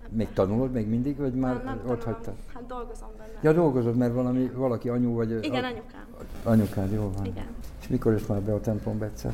[0.09, 2.35] Még tanulod még mindig, vagy már nem, nem ott hagytad?
[2.55, 3.39] Hát dolgozom benne.
[3.41, 5.45] Ja, dolgozod, mert valami, valaki anyu vagy...
[5.45, 5.67] Igen, a...
[5.67, 6.07] anyukám.
[6.43, 7.27] Anyukád, jó van.
[7.27, 7.47] Igen.
[7.81, 9.33] És mikor jössz már be a templomba egyszer?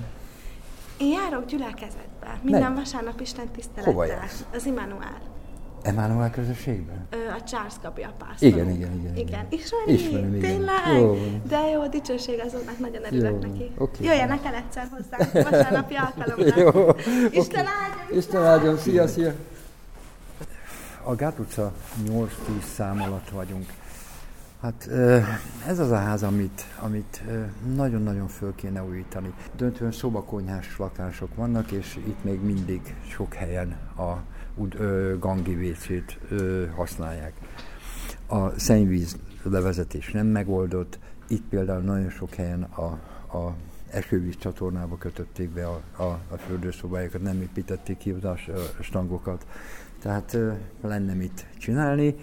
[0.99, 2.41] Én járok gyülekezetbe.
[2.43, 2.79] Minden ne.
[2.79, 3.93] vasárnap Isten tisztelettel.
[3.93, 4.45] Hova jársz?
[4.55, 5.19] Az Immanuel.
[5.87, 7.07] Emmanuel közösségben?
[7.11, 8.49] Ö, a Charles Gabi a pásztor.
[8.49, 9.17] Igen, igen, igen.
[9.17, 9.47] Igen.
[9.49, 9.93] Ismeri?
[9.93, 10.51] Ismerem, igen.
[10.51, 10.97] Tényleg?
[10.99, 11.17] Jó.
[11.49, 13.51] De jó, dicsőség azoknak, nagyon örülök jó.
[13.51, 13.71] neki.
[13.79, 14.07] Okay.
[14.07, 16.61] Jöjjenek el egyszer hozzá, vasárnapi alkalomra.
[16.63, 16.89] jó.
[17.31, 18.19] Isten áldjon!
[18.19, 19.33] Isten áldjon, szia, szia!
[21.03, 21.73] A Gát utca
[22.09, 22.29] 8-10
[22.75, 23.67] szám alatt vagyunk.
[24.63, 24.89] Hát
[25.67, 27.23] ez az a ház, amit, amit
[27.75, 29.33] nagyon-nagyon föl kéne újítani.
[29.57, 34.17] Döntően szobakonyhás lakások vannak, és itt még mindig sok helyen a
[35.19, 36.19] gangi vécét
[36.75, 37.33] használják.
[38.27, 42.85] A szennyvíz levezetés nem megoldott, itt például nagyon sok helyen a,
[43.37, 43.55] a
[43.91, 48.37] esővíz csatornába kötötték be a, a, a fürdőszobájukat, nem építették ki a
[48.81, 49.47] stangokat.
[50.01, 50.39] Tehát
[50.81, 52.15] lenne mit csinálni.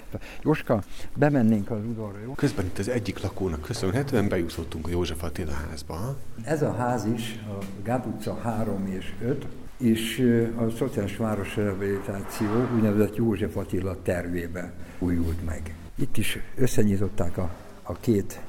[0.43, 0.84] Jóska,
[1.15, 2.34] bemennénk az udvarra, jó?
[2.34, 6.17] Közben itt az egyik lakónak köszönhetően bejutottunk a József Attila házba.
[6.43, 9.48] Ez a ház is, a Gáb utca 3 és 5,
[9.84, 15.76] és a Szociális Városrehabilitáció úgynevezett József Attila tervébe újult meg.
[15.96, 17.50] Itt is összenyitották a,
[17.84, 18.39] a két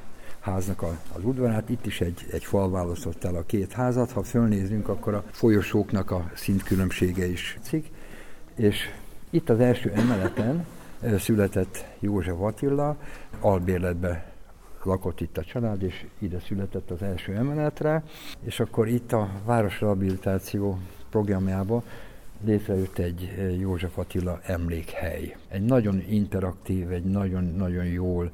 [0.41, 4.23] háznak a, az udvarát, itt is egy, egy fal választott el a két házat, ha
[4.23, 7.91] fölnézünk, akkor a folyosóknak a szintkülönbsége is cik,
[8.57, 8.91] és
[9.31, 10.67] itt az első emeleten
[11.19, 12.97] született József Attila,
[13.41, 14.33] albérletbe
[14.83, 18.03] lakott itt a család, és ide született az első emeletre,
[18.45, 20.79] és akkor itt a városrehabilitáció
[21.15, 21.83] programjában
[22.45, 25.37] létrejött egy József Attila emlékhely.
[25.49, 28.31] Egy nagyon interaktív, egy nagyon-nagyon jól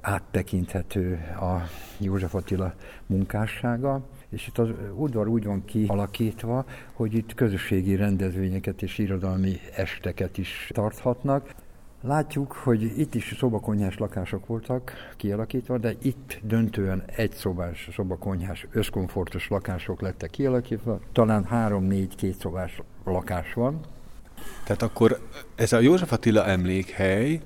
[0.00, 2.74] áttekinthető a József Attila
[3.06, 10.38] munkássága, és itt az udvar úgy van kialakítva, hogy itt közösségi rendezvényeket és irodalmi esteket
[10.38, 11.54] is tarthatnak.
[12.00, 19.48] Látjuk, hogy itt is szobakonyhás lakások voltak kialakítva, de itt döntően egy szobás, szobakonyhás, összkomfortos
[19.48, 21.00] lakások lettek kialakítva.
[21.12, 23.80] Talán három-négy kétszobás lakás van.
[24.64, 25.18] Tehát akkor
[25.54, 27.40] ez a József Attila emlékhely,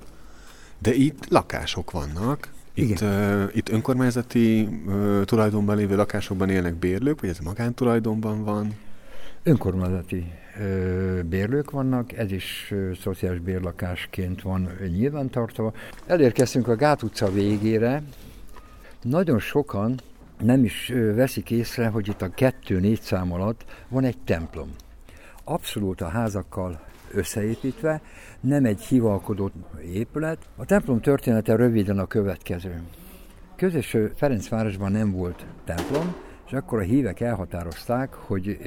[0.77, 2.51] de itt lakások vannak.
[2.73, 8.75] Itt, uh, itt önkormányzati uh, tulajdonban lévő lakásokban élnek bérlők, vagy ez magántulajdonban van?
[9.43, 10.31] Önkormányzati
[11.25, 15.73] bérlők vannak, ez is szociális bérlakásként van nyilvántartva.
[16.05, 18.03] Elérkeztünk a Gát utca végére.
[19.01, 19.99] Nagyon sokan
[20.43, 24.69] nem is veszik észre, hogy itt a kettő-négy szám alatt van egy templom.
[25.43, 28.01] Abszolút a házakkal összeépítve,
[28.39, 29.51] nem egy hivalkodó
[29.93, 30.37] épület.
[30.55, 32.81] A templom története röviden a következő.
[33.55, 36.15] Közös Ferencvárosban nem volt templom,
[36.51, 38.57] és akkor a hívek elhatározták, hogy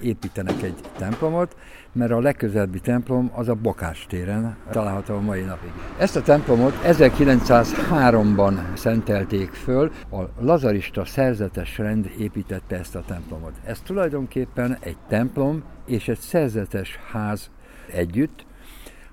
[0.00, 1.56] építenek egy templomot,
[1.92, 5.70] mert a legközelebbi templom az a Bakás téren található a mai napig.
[5.98, 13.52] Ezt a templomot 1903-ban szentelték föl, a lazarista szerzetes rend építette ezt a templomot.
[13.64, 17.50] Ez tulajdonképpen egy templom és egy szerzetes ház
[17.92, 18.46] együtt.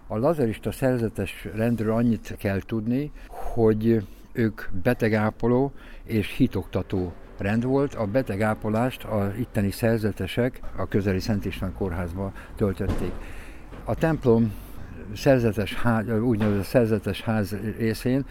[0.08, 5.72] A lazarista szerzetes rendről annyit kell tudni, hogy ők betegápoló
[6.04, 7.96] és hitoktató rend volt.
[7.96, 13.12] A betegápolást az itteni szerzetesek a közeli Szent István kórházba töltötték.
[13.84, 14.54] A templom
[15.16, 18.26] szerzetes ház, úgynevezett szerzetes ház részén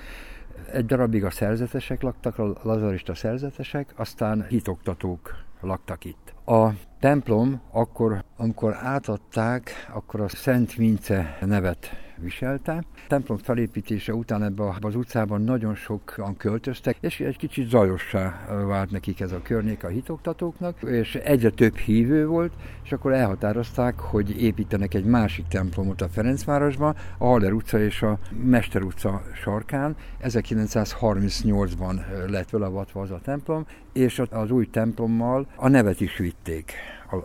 [0.73, 6.38] egy darabig a szerzetesek laktak, a lazarista szerzetesek, aztán hitoktatók laktak itt.
[6.49, 12.73] A templom akkor, amikor átadták, akkor a Szent Vince nevet viselte.
[12.73, 18.91] A templom felépítése után ebbe az utcában nagyon sokan költöztek, és egy kicsit zajossá vált
[18.91, 22.53] nekik ez a környék a hitoktatóknak, és egyre több hívő volt,
[22.85, 28.19] és akkor elhatározták, hogy építenek egy másik templomot a Ferencvárosban, a Haller utca és a
[28.45, 29.97] Mester utca sarkán.
[30.23, 36.73] 1938-ban lett velavatva az a templom, és az új templommal a nevet is vitték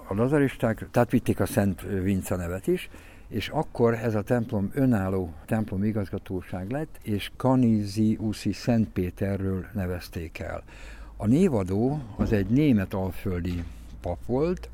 [0.07, 2.89] a lazaristák, tehát vitték a Szent Vinca nevet is,
[3.27, 7.31] és akkor ez a templom önálló templom igazgatóság lett, és
[8.19, 10.63] Uszi Szent Péterről nevezték el.
[11.17, 13.63] A névadó az egy német alföldi
[14.01, 14.69] pap volt,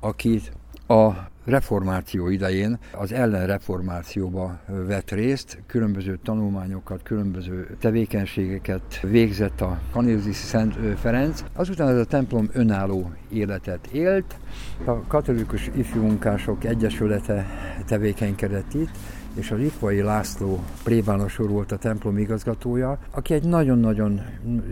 [0.00, 0.52] akit
[0.86, 10.74] a reformáció idején az ellenreformációba vett részt, különböző tanulmányokat, különböző tevékenységeket végzett a Kanézi Szent
[10.98, 11.44] Ferenc.
[11.52, 14.36] Azután ez a templom önálló életet élt,
[14.84, 17.46] a katolikus ifjúmunkások egyesülete
[17.86, 18.90] tevékenykedett itt,
[19.34, 24.20] és a Litvai László plébános úr volt a templom igazgatója, aki egy nagyon-nagyon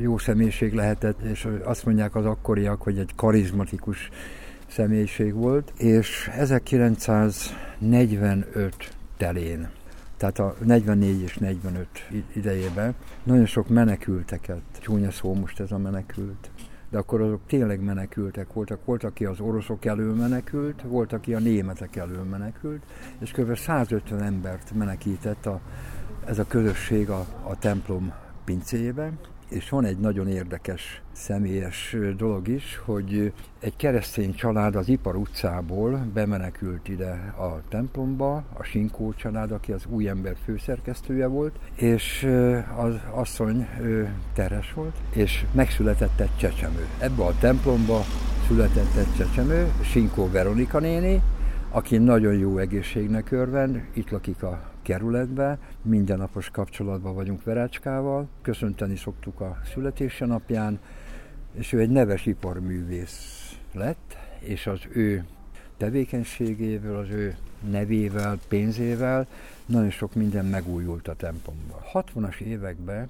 [0.01, 4.11] jó személyiség lehetett, és azt mondják az akkoriak, hogy egy karizmatikus
[4.71, 9.69] személyiség volt, és 1945 telén,
[10.17, 11.87] tehát a 44 és 45
[12.33, 16.51] idejében nagyon sok menekülteket, csúnya szó most ez a menekült,
[16.91, 18.85] de akkor azok tényleg menekültek voltak.
[18.85, 22.83] Volt, aki az oroszok elől menekült, volt, aki a németek elől menekült,
[23.19, 23.57] és kb.
[23.57, 25.61] 150 embert menekített a,
[26.27, 28.13] ez a közösség a, a templom
[28.45, 29.13] pincébe,
[29.51, 36.07] és van egy nagyon érdekes személyes dolog is, hogy egy keresztény család az Ipar utcából
[36.15, 42.29] bemenekült ide a templomba, a Sinkó család, aki az új ember főszerkesztője volt, és
[42.77, 43.69] az asszony
[44.35, 46.87] teres volt, és megszületett egy csecsemő.
[46.99, 48.01] Ebbe a templomba
[48.47, 51.23] született egy csecsemő, Sinkó Veronika néni,
[51.71, 59.41] aki nagyon jó egészségnek örvend, itt lakik a kerületbe, mindennapos kapcsolatban vagyunk Verácskával, köszönteni szoktuk
[59.41, 60.81] a születése napján,
[61.53, 65.25] és ő egy neves iparművész lett, és az ő
[65.77, 67.37] tevékenységével, az ő
[67.71, 69.27] nevével, pénzével
[69.67, 71.79] nagyon sok minden megújult a templomban.
[71.93, 73.09] 60-as években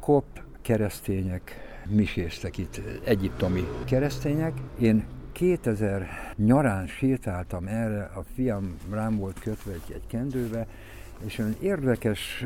[0.00, 0.24] kop
[0.62, 1.56] keresztények
[1.88, 4.52] miséztek itt, egyiptomi keresztények.
[4.78, 10.66] Én 2000 nyarán sétáltam erre, a fiam rám volt kötve egy, egy kendőbe,
[11.24, 12.44] és olyan érdekes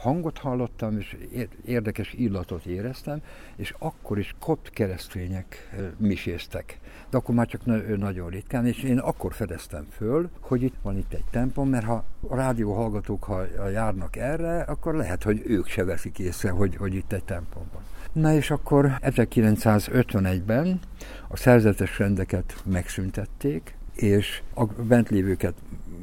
[0.00, 1.16] hangot hallottam, és
[1.64, 3.22] érdekes illatot éreztem,
[3.56, 6.78] és akkor is kopt keresztények miséztek.
[7.10, 7.64] De akkor már csak
[7.96, 12.04] nagyon ritkán, és én akkor fedeztem föl, hogy itt van itt egy templom, mert ha
[12.28, 17.12] a rádió ha járnak erre, akkor lehet, hogy ők se veszik észre, hogy, hogy itt
[17.12, 17.82] egy templom van.
[18.12, 20.80] Na és akkor 1951-ben
[21.28, 25.54] a szerzetes rendeket megszüntették, és a bent lévőket,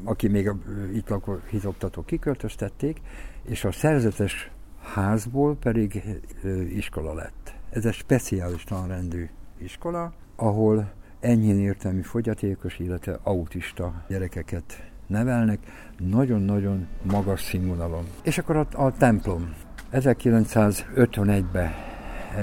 [0.03, 0.51] aki még
[0.93, 3.01] itt lakó hitoktató kiköltöztették,
[3.45, 4.51] és a szerzetes
[4.93, 6.03] házból pedig
[6.75, 7.53] iskola lett.
[7.69, 15.59] Ez egy speciális tanrendű iskola, ahol enyhén értelmi fogyatékos, illetve autista gyerekeket nevelnek,
[15.97, 18.05] nagyon-nagyon magas színvonalon.
[18.21, 19.53] És akkor a, a templom.
[19.93, 21.71] 1951-ben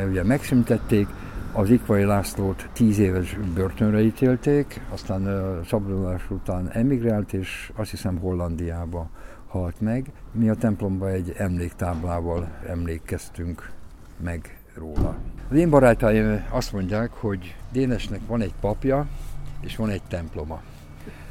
[0.09, 1.07] ugye megszüntették,
[1.57, 5.23] az Ikvai Lászlót tíz éves börtönre ítélték, aztán
[5.65, 9.09] szabadulás után emigrált, és azt hiszem Hollandiába
[9.49, 10.13] halt meg.
[10.33, 13.71] Mi a templomba egy emléktáblával emlékeztünk
[14.23, 15.17] meg róla.
[15.51, 19.07] Az én barátaim azt mondják, hogy Dénesnek van egy papja,
[19.61, 20.63] és van egy temploma.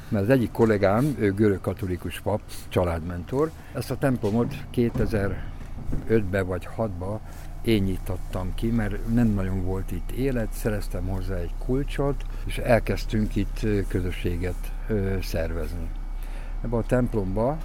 [0.10, 7.18] Mert az egyik kollégám, ő görög katolikus pap, családmentor, ezt a templomot 2005-ben vagy 6-ban
[7.64, 13.36] én nyitottam ki, mert nem nagyon volt itt élet, szereztem hozzá egy kulcsot, és elkezdtünk
[13.36, 14.72] itt közösséget
[15.22, 15.90] szervezni.
[16.64, 17.58] Ebben a templomba,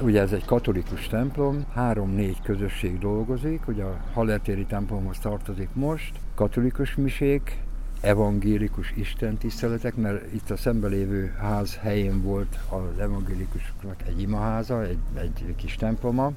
[0.00, 6.94] ugye ez egy katolikus templom, három-négy közösség dolgozik, ugye a Hallertéri templomhoz tartozik most, katolikus
[6.94, 7.58] misék,
[8.00, 15.54] evangélikus istentiszteletek, mert itt a szembelévő ház helyén volt az evangélikusoknak egy imaháza, egy, egy
[15.56, 16.32] kis temploma,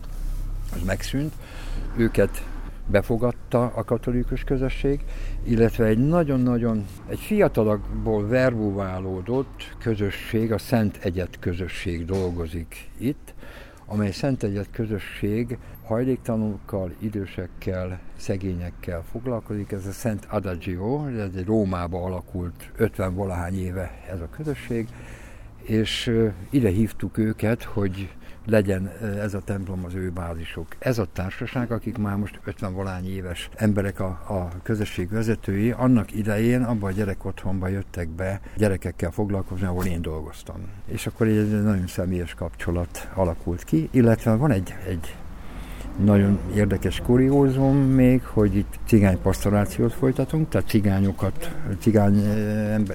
[0.74, 1.34] az megszűnt.
[1.96, 2.44] Őket
[2.88, 5.00] befogadta a katolikus közösség,
[5.44, 13.34] illetve egy nagyon-nagyon, egy fiatalakból verbuválódott közösség, a Szent Egyet közösség dolgozik itt,
[13.86, 16.60] amely Szent Egyet közösség hajléktalanul
[17.00, 19.72] idősekkel, szegényekkel foglalkozik.
[19.72, 24.88] Ez a Szent Adagio, ez egy Rómába alakult 50 valahány éve ez a közösség,
[25.62, 26.12] és
[26.50, 28.10] ide hívtuk őket, hogy
[28.46, 28.92] legyen
[29.22, 30.68] ez a templom az ő bázisuk.
[30.80, 36.14] Ez a társaság, akik már most 50 valány éves emberek a, a közösség vezetői, annak
[36.14, 40.56] idején abban a gyerek otthonba jöttek be gyerekekkel foglalkozni, ahol én dolgoztam.
[40.86, 45.16] És akkor egy nagyon személyes kapcsolat alakult ki, illetve van egy, egy
[46.04, 52.24] nagyon érdekes kuriózum még, hogy itt cigány pastorációt folytatunk, tehát cigányokat, cigány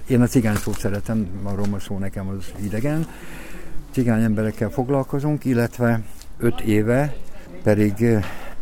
[0.06, 3.06] én a cigány szót szeretem, a roma szó nekem az idegen,
[3.90, 6.00] cigány emberekkel foglalkozunk, illetve
[6.38, 7.14] öt éve
[7.62, 8.06] pedig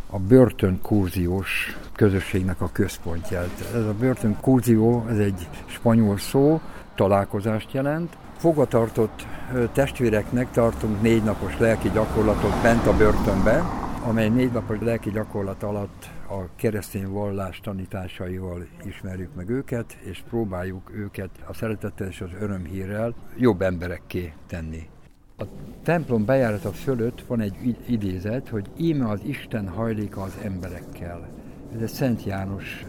[0.09, 3.69] a börtön kurziós közösségnek a központját.
[3.73, 6.61] Ez a börtön kurzió, ez egy spanyol szó,
[6.95, 8.17] találkozást jelent.
[8.37, 9.25] Fogatartott
[9.73, 13.63] testvéreknek tartunk négy napos lelki gyakorlatot bent a börtönbe,
[14.03, 20.91] amely négy napos lelki gyakorlat alatt a keresztény vallás tanításaival ismerjük meg őket, és próbáljuk
[20.93, 24.89] őket a szeretettel és az örömhírrel jobb emberekké tenni.
[25.39, 25.43] A
[25.83, 31.27] templom bejárata fölött van egy idézet, hogy íme az Isten hajléka az emberekkel.
[31.75, 32.85] Ez egy Szent János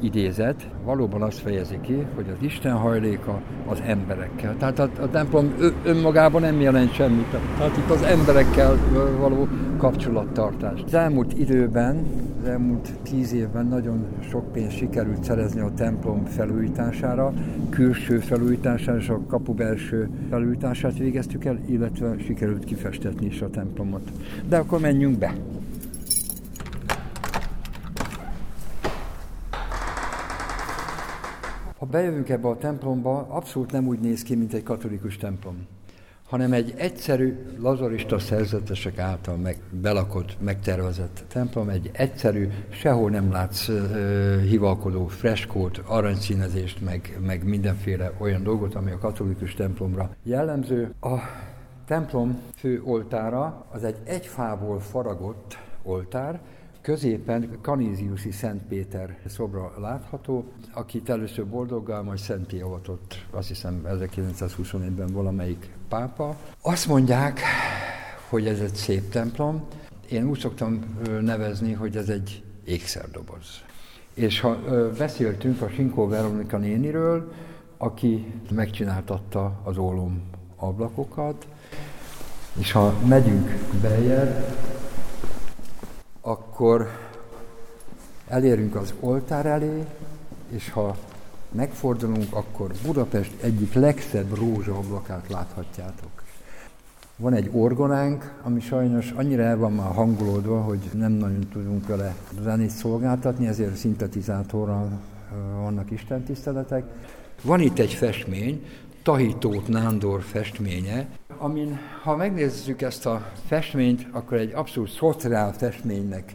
[0.00, 4.56] idézet valóban azt fejezi ki, hogy az Isten hajléka az emberekkel.
[4.58, 7.26] Tehát a, a templom önmagában nem jelent semmit.
[7.58, 8.76] Tehát itt az emberekkel
[9.18, 10.82] való kapcsolattartás.
[10.86, 12.06] Az elmúlt időben,
[12.42, 17.32] az elmúlt tíz évben nagyon sok pénzt sikerült szerezni a templom felújítására,
[17.70, 24.10] külső felújítására és a kapu belső felújítását végeztük el, illetve sikerült kifestetni is a templomot.
[24.48, 25.34] De akkor menjünk be!
[31.80, 35.66] Ha bejövünk ebbe a templomba, abszolút nem úgy néz ki, mint egy katolikus templom,
[36.28, 43.68] hanem egy egyszerű lazarista szerzetesek által meg, belakott, megtervezett templom, egy egyszerű, sehol nem látsz
[43.68, 50.94] uh, hivalkodó freskót, aranyszínezést, meg, meg mindenféle olyan dolgot, ami a katolikus templomra jellemző.
[51.00, 51.16] A
[51.86, 56.40] templom fő oltára az egy egyfából faragott oltár,
[56.82, 65.12] Középen Kaníziuszi Szent Péter szobra látható, akit először boldoggá, majd Szenté avatott, azt hiszem 1921-ben
[65.12, 66.36] valamelyik pápa.
[66.60, 67.40] Azt mondják,
[68.28, 69.66] hogy ez egy szép templom.
[70.10, 73.46] Én úgy szoktam nevezni, hogy ez egy ékszerdoboz.
[74.14, 74.58] És ha
[74.98, 77.32] beszéltünk a Sinkó Veronika néniről,
[77.76, 80.22] aki megcsináltatta az ólom
[80.56, 81.46] ablakokat,
[82.58, 83.50] és ha megyünk
[83.82, 84.44] bejebb,
[86.20, 86.88] akkor
[88.28, 89.84] elérünk az oltár elé,
[90.48, 90.96] és ha
[91.50, 96.22] megfordulunk, akkor Budapest egyik legszebb rózsaablakát láthatjátok.
[97.16, 102.14] Van egy orgonánk, ami sajnos annyira el van már hangolódva, hogy nem nagyon tudunk vele
[102.42, 105.00] zenét szolgáltatni, ezért szintetizátorral
[105.62, 106.84] vannak istentiszteletek.
[107.42, 108.66] Van itt egy festmény,
[109.02, 111.08] Tahitót Nándor festménye,
[111.40, 116.34] amin ha megnézzük ezt a festményt, akkor egy abszolút szociál festménynek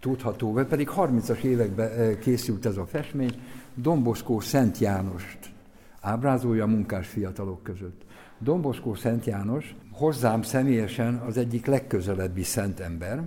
[0.00, 3.32] tudható be, pedig 30-as években készült ez a festmény,
[3.74, 5.38] Domboszkó Szent Jánost
[6.00, 8.04] ábrázolja a munkás fiatalok között.
[8.38, 13.22] Domboszkó Szent János hozzám személyesen az egyik legközelebbi szent ember,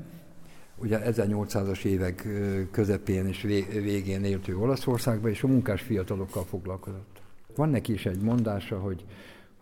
[0.77, 2.27] ugye 1800-as évek
[2.71, 7.21] közepén és végén élt ő Olaszországban, és a munkás fiatalokkal foglalkozott.
[7.55, 9.05] Van neki is egy mondása, hogy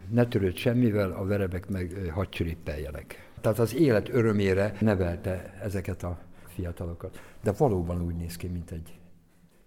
[0.10, 3.30] ne törőd semmivel, a verebek meg hadd csirippeljenek.
[3.42, 7.20] Tehát az élet örömére nevelte ezeket a fiatalokat.
[7.44, 9.00] De valóban úgy néz ki, mint egy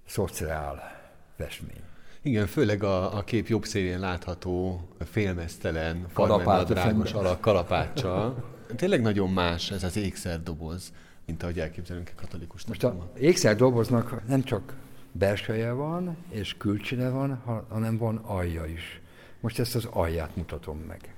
[0.07, 1.01] szociál
[1.37, 1.83] festmény.
[2.23, 8.45] Igen, főleg a, a kép jobb szélén látható félmeztelen, farmernadrágos alak kalapáccsal.
[8.77, 10.93] Tényleg nagyon más ez az ékszerdoboz,
[11.27, 14.75] mint ahogy elképzelünk a katolikus Most a ékszerdoboznak nem csak
[15.13, 19.00] belseje van, és külcsine van, hanem van alja is.
[19.41, 21.15] Most ezt az alját mutatom meg.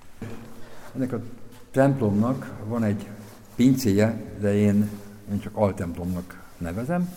[0.95, 1.21] Ennek a
[1.71, 3.09] templomnak van egy
[3.55, 4.89] pincéje, de én,
[5.33, 7.15] én csak altemplomnak nevezem,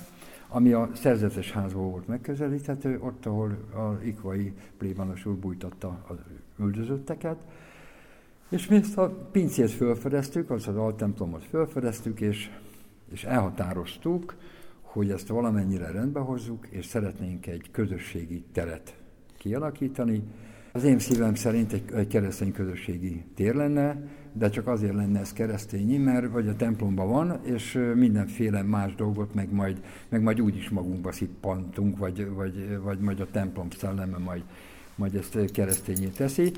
[0.47, 6.17] ami a szerzetes házból volt megközelíthető, ott, ahol a ikvai plébános úr bújtatta az
[6.59, 7.37] üldözötteket,
[8.49, 12.49] és mi ezt a pincét felfedeztük, az az altemplomot felfedeztük, és,
[13.11, 14.35] és elhatároztuk,
[14.81, 18.97] hogy ezt valamennyire rendbe hozzuk, és szeretnénk egy közösségi teret
[19.45, 20.23] kialakítani,
[20.71, 23.97] az én szívem szerint egy, egy keresztény közösségi tér lenne,
[24.33, 29.33] de csak azért lenne ez keresztényi, mert vagy a templomban van, és mindenféle más dolgot
[29.33, 34.17] meg majd, meg majd úgy is magunkba szippantunk, vagy, vagy, vagy majd a templom szelleme
[34.17, 34.43] majd,
[34.95, 36.51] majd ezt keresztényé teszi.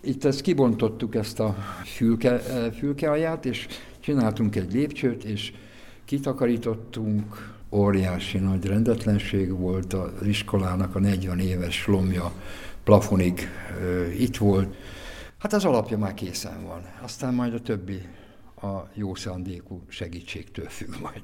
[0.00, 2.38] Itt ezt kibontottuk, ezt a fülke,
[2.78, 3.66] fülkealját, és
[4.00, 5.52] csináltunk egy lépcsőt, és
[6.04, 12.32] kitakarítottunk, óriási nagy rendetlenség volt az iskolának a 40 éves lomja
[12.84, 13.48] plafonig
[14.18, 14.74] itt volt.
[15.38, 16.80] Hát az alapja már készen van.
[17.02, 18.02] Aztán majd a többi
[18.62, 21.22] a jó szándékú segítségtől függ majd.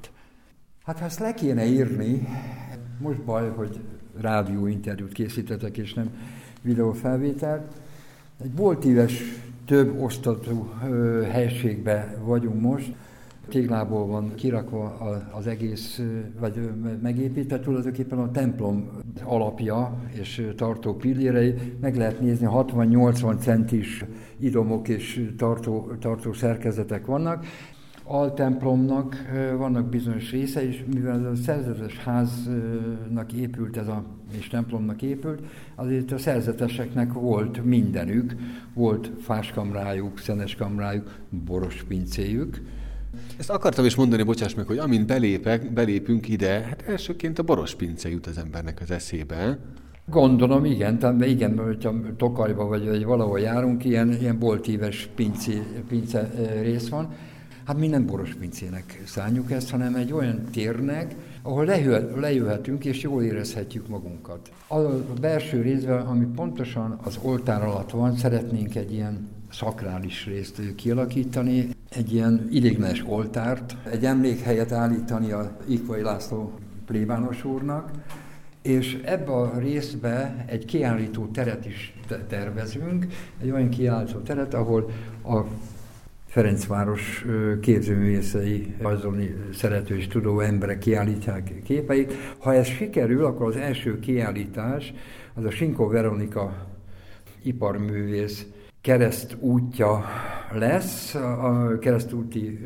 [0.83, 2.27] Hát ha ezt le kéne írni,
[2.99, 3.79] most baj, hogy
[4.19, 6.09] rádióinterjút készítetek, és nem
[6.61, 7.73] videófelvételt.
[8.43, 9.23] Egy boltíves
[9.65, 10.73] több osztatú
[11.31, 12.93] helységbe vagyunk most,
[13.47, 14.83] téglából van kirakva
[15.31, 16.01] az egész,
[16.39, 16.71] vagy
[17.01, 18.89] megépítve, tulajdonképpen a templom
[19.23, 24.05] alapja és tartó pillérei, meg lehet nézni, 60-80 centis
[24.39, 27.45] idomok és tartó, tartó szerkezetek vannak.
[28.05, 29.15] Altemplomnak
[29.57, 34.03] vannak bizonyos része, és mivel a szerzetes háznak épült ez a,
[34.37, 35.41] és templomnak épült,
[35.75, 38.35] azért a szerzeteseknek volt mindenük,
[38.73, 41.11] volt fáskamrájuk, szeneskamrájuk,
[41.45, 42.61] boros pincéjük,
[43.37, 47.75] ezt akartam is mondani, bocsáss meg, hogy amint belépek, belépünk ide, hát elsőként a boros
[47.75, 49.59] pince jut az embernek az eszébe.
[50.05, 55.51] Gondolom, igen, tehát igen, hogyha Tokajba vagy, vagy valahol járunk, ilyen, ilyen boltíves pince,
[55.87, 56.31] pince
[56.61, 57.13] rész van.
[57.65, 61.65] Hát mi nem boros pincének szálljuk ezt, hanem egy olyan térnek, ahol
[62.15, 64.51] lejöhetünk és jól érezhetjük magunkat.
[64.67, 64.79] A
[65.21, 72.13] belső részben, ami pontosan az oltár alatt van, szeretnénk egy ilyen szakrális részt kialakítani, egy
[72.13, 76.53] ilyen idéglenes oltárt, egy emlékhelyet állítani a Ikvai László
[76.85, 77.91] plébános úrnak,
[78.61, 81.93] és ebbe a részbe egy kiállító teret is
[82.27, 83.07] tervezünk,
[83.41, 84.89] egy olyan kiállító teret, ahol
[85.23, 85.39] a
[86.25, 87.25] Ferencváros
[87.61, 92.13] képzőművészei, rajzolni szerető és tudó emberek kiállítják képeit.
[92.37, 94.93] Ha ez sikerül, akkor az első kiállítás
[95.33, 96.67] az a Sinkó Veronika
[97.43, 98.45] iparművész
[98.83, 100.05] kereszt útja
[100.51, 102.59] lesz, a keresztúti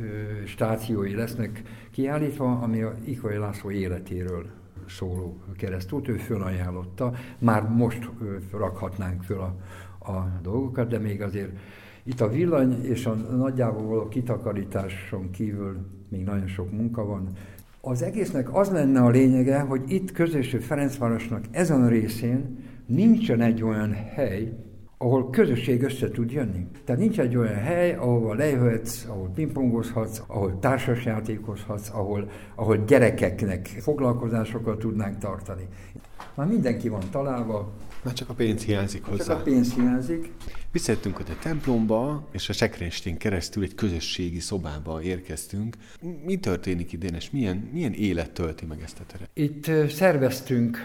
[0.45, 1.61] stációi lesznek
[1.91, 4.45] kiállítva, ami a Ikai László életéről
[4.89, 7.13] szóló keresztút, ő fölajánlotta.
[7.39, 8.09] Már most
[8.51, 9.55] rakhatnánk föl a,
[10.11, 11.51] a dolgokat, de még azért
[12.03, 15.77] itt a villany és a nagyjából való kitakarításon kívül
[16.09, 17.29] még nagyon sok munka van.
[17.81, 23.63] Az egésznek az lenne a lényege, hogy itt közöső Ferencvárosnak ezen a részén nincsen egy
[23.63, 24.66] olyan hely,
[24.97, 26.67] ahol közösség össze tud jönni.
[26.85, 34.79] Tehát nincs egy olyan hely, ahol lejöhetsz, ahol pingpongozhatsz, ahol társasjátékozhatsz, ahol, ahol gyerekeknek foglalkozásokat
[34.79, 35.67] tudnánk tartani.
[36.35, 37.73] Már mindenki van találva.
[38.03, 39.23] Már csak a pénz hiányzik hozzá.
[39.23, 40.31] Csak a pénz hiányzik.
[40.71, 45.75] Visszajöttünk a templomba, és a Sekrenstén keresztül egy közösségi szobába érkeztünk.
[46.25, 49.29] Mi történik idén, és milyen, milyen élet tölti meg ezt a teret?
[49.33, 50.77] Itt szerveztünk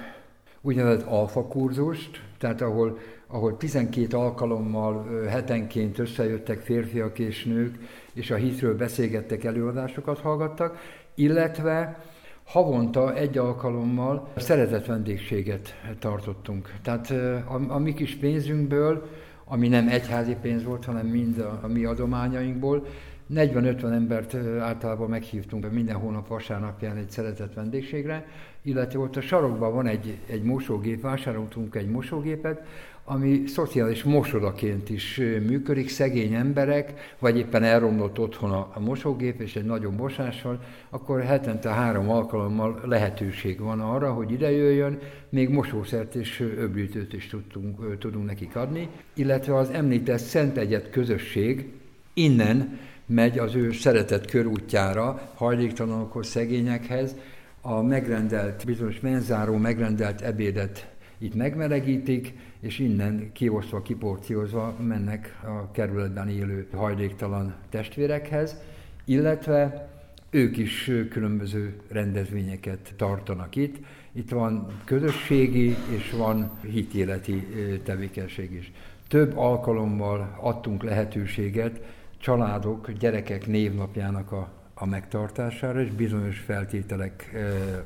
[0.62, 2.98] úgynevezett alfa kurzust, tehát ahol
[3.32, 7.74] ahol 12 alkalommal hetenként összejöttek férfiak és nők,
[8.12, 10.78] és a hitről beszélgettek, előadásokat hallgattak,
[11.14, 12.02] illetve
[12.44, 16.74] havonta egy alkalommal szeretett vendégséget tartottunk.
[16.82, 17.10] Tehát
[17.46, 19.08] a, a mi kis pénzünkből,
[19.44, 22.86] ami nem egyházi pénz volt, hanem mind a, a mi adományainkból,
[23.34, 28.26] 40-50 embert általában meghívtunk minden hónap vasárnapján egy szeretett vendégségre,
[28.62, 32.66] illetve ott a sarokban van egy, egy mosógép, vásároltunk egy mosógépet,
[33.04, 35.16] ami szociális mosodaként is
[35.46, 41.70] működik, szegény emberek, vagy éppen elromlott otthon a, mosógép és egy nagyon mosással, akkor hetente
[41.70, 48.26] három alkalommal lehetőség van arra, hogy ide jöjjön, még mosószert és öblítőt is tudtunk, tudunk
[48.26, 51.72] nekik adni, illetve az említett Szent Egyet közösség
[52.14, 57.16] innen megy az ő szeretett körútjára, hajléktalanokhoz, szegényekhez,
[57.60, 66.28] a megrendelt, bizonyos menzáró megrendelt ebédet itt megmelegítik, és innen kiosztva, kiporciózva mennek a kerületben
[66.28, 68.56] élő hajléktalan testvérekhez,
[69.04, 69.88] illetve
[70.30, 73.76] ők is különböző rendezvényeket tartanak itt.
[74.12, 77.46] Itt van közösségi és van hitéleti
[77.84, 78.72] tevékenység is.
[79.08, 81.80] Több alkalommal adtunk lehetőséget
[82.22, 87.30] családok, gyerekek névnapjának a, a megtartására, és bizonyos feltételek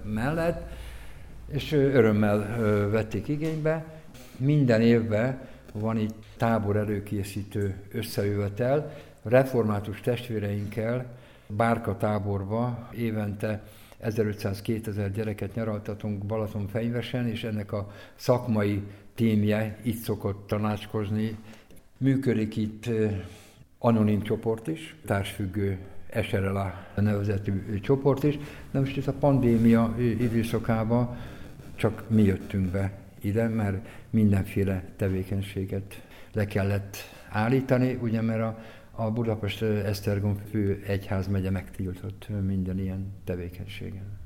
[0.04, 0.70] mellett,
[1.48, 2.58] és örömmel
[2.90, 3.84] vették igénybe.
[4.36, 5.40] Minden évben
[5.72, 11.06] van egy tábor előkészítő összejövetel, református testvéreinkkel
[11.46, 13.62] Bárka táborba évente
[14.04, 18.82] 1500-2000 gyereket nyaraltatunk Balaton fenyvesen, és ennek a szakmai
[19.14, 21.36] témje itt szokott tanácskozni.
[21.98, 22.88] Működik itt
[23.78, 25.78] anonim csoport is, társfüggő
[26.22, 28.38] SRLA nevezetű csoport is,
[28.70, 31.16] de most itt a pandémia időszakában
[31.74, 36.02] csak mi jöttünk be ide, mert mindenféle tevékenységet
[36.32, 36.96] le kellett
[37.28, 38.58] állítani, ugye mert a,
[38.90, 44.18] a Budapest Esztergom fő egyházmegye megtiltott minden ilyen tevékenységen.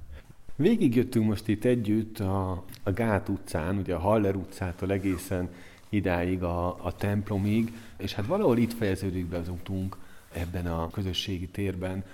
[0.57, 5.48] Végigjöttünk most itt együtt a, a Gát utcán, ugye a Haller utcától egészen
[5.88, 9.96] idáig a, a templomig, és hát valahol itt fejeződik be az utunk,
[10.32, 12.05] ebben a közösségi térben.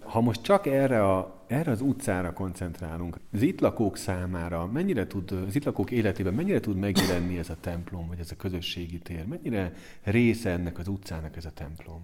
[0.00, 5.32] Ha most csak erre, a, erre az utcára koncentrálunk, az itt lakók számára mennyire tud,
[5.32, 9.26] az itt lakók életében mennyire tud megjelenni ez a templom, vagy ez a közösségi tér?
[9.26, 9.72] Mennyire
[10.02, 12.00] része ennek az utcának ez a templom?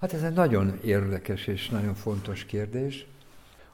[0.00, 3.06] Hát ez egy nagyon érdekes és nagyon fontos kérdés.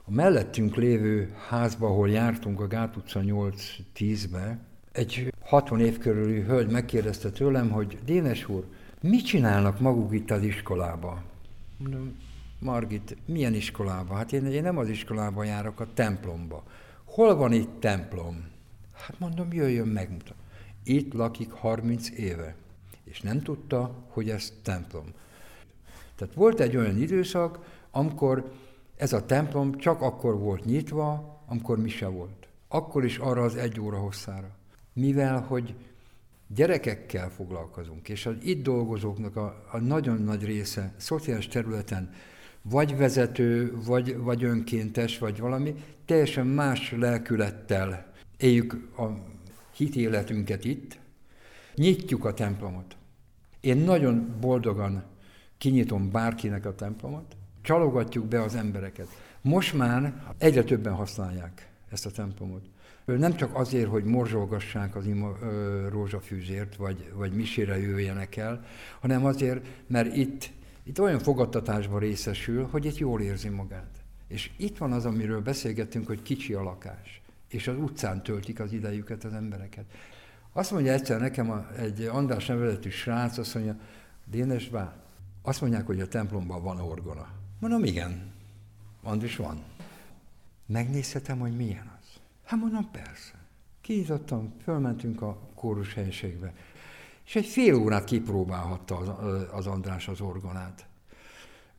[0.05, 4.59] A mellettünk lévő házba, ahol jártunk a Gát utca 8-10-be,
[4.91, 8.65] egy 60 év körüli hölgy megkérdezte tőlem, hogy Dénes úr,
[9.09, 11.23] mit csinálnak maguk itt az iskolába?
[11.77, 12.17] Mondom,
[12.59, 14.15] Margit, milyen iskolába?
[14.15, 16.63] Hát én, én nem az iskolába járok, a templomba.
[17.03, 18.47] Hol van itt templom?
[18.93, 20.35] Hát mondom, jöjjön megmutat.
[20.83, 22.55] Itt lakik 30 éve,
[23.03, 25.05] és nem tudta, hogy ez templom.
[26.15, 27.59] Tehát volt egy olyan időszak,
[27.91, 28.51] amikor
[28.95, 32.47] ez a templom csak akkor volt nyitva, amikor mi se volt.
[32.67, 34.49] Akkor is arra az egy óra hosszára.
[34.93, 35.75] Mivel, hogy
[36.55, 42.13] gyerekekkel foglalkozunk, és az itt dolgozóknak a, a nagyon nagy része szociális területen
[42.61, 45.75] vagy vezető, vagy, vagy önkéntes, vagy valami,
[46.05, 49.03] teljesen más lelkülettel éljük a
[49.75, 50.97] hitéletünket itt,
[51.75, 52.95] nyitjuk a templomot.
[53.59, 55.03] Én nagyon boldogan
[55.57, 59.07] kinyitom bárkinek a templomot, csalogatjuk be az embereket.
[59.41, 62.65] Most már egyre többen használják ezt a templomot.
[63.05, 68.65] Nem csak azért, hogy morzsolgassák az ima ö, rózsafűzért, vagy, vagy misére jöjjenek el,
[68.99, 70.51] hanem azért, mert itt,
[70.83, 74.03] itt olyan fogadtatásban részesül, hogy itt jól érzi magát.
[74.27, 78.71] És itt van az, amiről beszélgettünk, hogy kicsi a lakás, és az utcán töltik az
[78.73, 79.85] idejüket az embereket.
[80.53, 83.79] Azt mondja egyszer nekem a, egy András neveletű srác, azt mondja,
[84.25, 84.95] Dénes bá,
[85.41, 87.27] azt mondják, hogy a templomban van orgona.
[87.59, 88.31] Mondom, igen,
[89.03, 89.63] Andris van.
[90.65, 91.92] Megnézhetem, hogy milyen.
[92.53, 93.33] Hát mondom, persze.
[93.81, 96.53] Kinyitottam, fölmentünk a kórus helységbe.
[97.25, 99.09] És egy fél órát kipróbálhatta az,
[99.51, 100.85] az András az orgonát.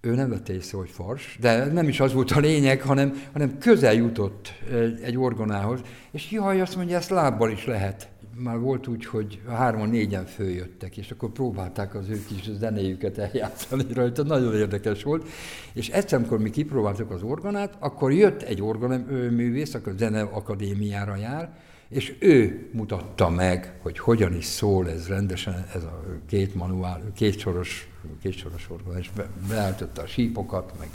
[0.00, 3.58] Ő nem vette észre, hogy fars, de nem is az volt a lényeg, hanem, hanem
[3.58, 8.86] közel jutott egy, egy orgonához, és jaj, azt mondja, ezt lábbal is lehet már volt
[8.86, 14.54] úgy, hogy hárman, négyen följöttek, és akkor próbálták az ő kis zenéjüket eljátszani rajta, nagyon
[14.54, 15.28] érdekes volt.
[15.72, 21.16] És egyszer, amikor mi kipróbáltuk az organát, akkor jött egy organművész, akkor a Zene Akadémiára
[21.16, 21.56] jár,
[21.88, 27.38] és ő mutatta meg, hogy hogyan is szól ez rendesen, ez a két manuál, két
[27.38, 27.88] soros,
[28.22, 30.88] két soros organa, és be, beállította a sípokat, meg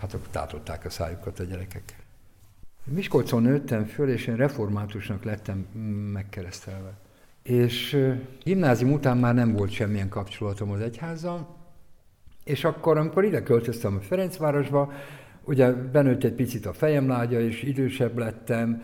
[0.00, 2.05] hát akkor tátották a szájukat a gyerekek.
[2.88, 5.58] Miskolcon nőttem föl, és én reformátusnak lettem
[6.12, 6.92] megkeresztelve.
[7.42, 7.98] És
[8.42, 11.56] gimnázium után már nem volt semmilyen kapcsolatom az egyházzal,
[12.44, 14.92] és akkor, amikor ide költöztem a Ferencvárosba,
[15.44, 18.82] ugye benőtt egy picit a fejem lágya, és idősebb lettem,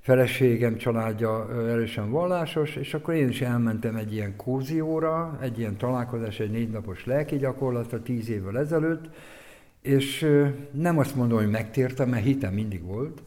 [0.00, 6.40] feleségem családja erősen vallásos, és akkor én is elmentem egy ilyen kurzióra, egy ilyen találkozás,
[6.40, 9.10] egy négy napos lelki gyakorlatra tíz évvel ezelőtt,
[9.86, 10.26] és
[10.70, 13.22] nem azt mondom, hogy megtértem, mert hitem mindig volt,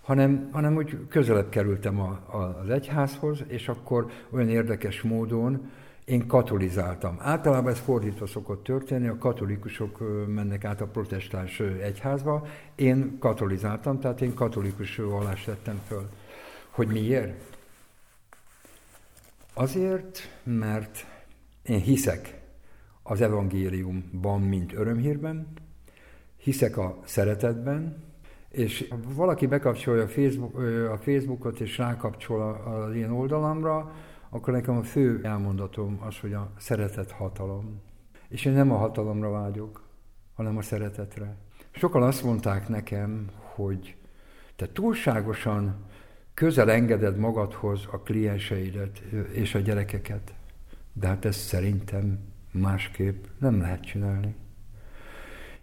[0.00, 5.70] hanem, hanem úgy közelebb kerültem a, a, az egyházhoz, és akkor olyan érdekes módon
[6.04, 7.16] én katolizáltam.
[7.18, 14.20] Általában ez fordítva szokott történni, a katolikusok mennek át a protestáns egyházba, én katolizáltam, tehát
[14.20, 16.08] én katolikus vallást tettem föl.
[16.70, 17.56] Hogy miért?
[19.54, 21.06] Azért, mert
[21.62, 22.40] én hiszek
[23.02, 25.46] az evangéliumban, mint örömhírben,
[26.38, 28.06] hiszek a szeretetben,
[28.48, 30.58] és valaki bekapcsolja a, Facebook,
[30.92, 33.92] a Facebookot és rákapcsol az én oldalamra,
[34.30, 37.80] akkor nekem a fő elmondatom az, hogy a szeretet hatalom.
[38.28, 39.82] És én nem a hatalomra vágyok,
[40.34, 41.36] hanem a szeretetre.
[41.70, 43.96] Sokan azt mondták nekem, hogy
[44.56, 45.86] te túlságosan
[46.34, 48.98] közel engeded magadhoz a klienseidet
[49.32, 50.34] és a gyerekeket.
[50.92, 52.18] De hát ezt szerintem
[52.50, 54.34] másképp nem lehet csinálni.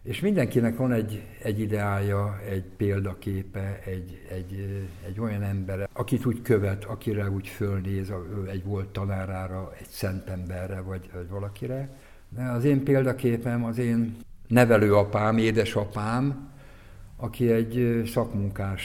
[0.06, 6.41] És mindenkinek van egy, egy ideája, egy példaképe, egy, egy, egy olyan ember, akit úgy
[6.41, 8.14] követ, akire úgy fölnéz,
[8.51, 11.89] egy volt tanárára, egy szent emberre, vagy, vagy valakire.
[12.30, 14.16] De az én példaképem az én
[14.47, 16.49] nevelőapám, édesapám,
[17.18, 18.84] aki egy szakmunkás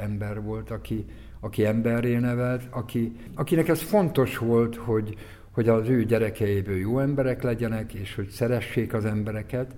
[0.00, 1.04] ember volt, aki,
[1.40, 5.16] aki emberré nevelt, aki, akinek ez fontos volt, hogy,
[5.50, 9.74] hogy az ő gyerekeiből jó emberek legyenek, és hogy szeressék az embereket,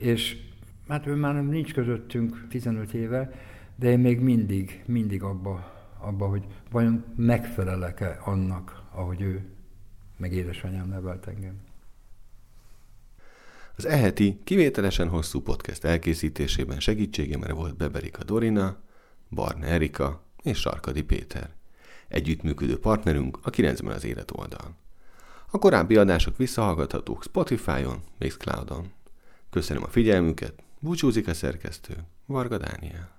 [0.00, 0.36] és
[0.88, 3.32] hát ő már nincs közöttünk 15 éve,
[3.76, 9.44] de én még mindig, mindig abba, abba hogy vajon megfelelek-e annak, ahogy ő,
[10.16, 11.60] meg édesanyám nevelt engem.
[13.76, 18.76] Az eheti kivételesen hosszú podcast elkészítésében segítségemre volt Beberika Dorina,
[19.30, 21.50] Barna Erika és Sarkadi Péter.
[22.08, 24.76] Együttműködő partnerünk a 90 az élet oldal.
[25.50, 28.92] A korábbi adások visszahallgathatók Spotify-on, Mixcloud-on.
[29.50, 31.94] Köszönöm a figyelmüket, búcsúzik a szerkesztő,
[32.26, 33.18] Varga Dániel.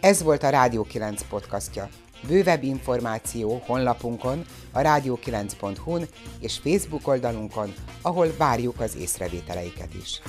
[0.00, 1.88] Ez volt a Rádió 9 podcastja.
[2.28, 6.04] Bővebb információ honlapunkon, a rádió9.hu-n
[6.40, 7.72] és Facebook oldalunkon,
[8.02, 10.20] ahol várjuk az észrevételeiket is.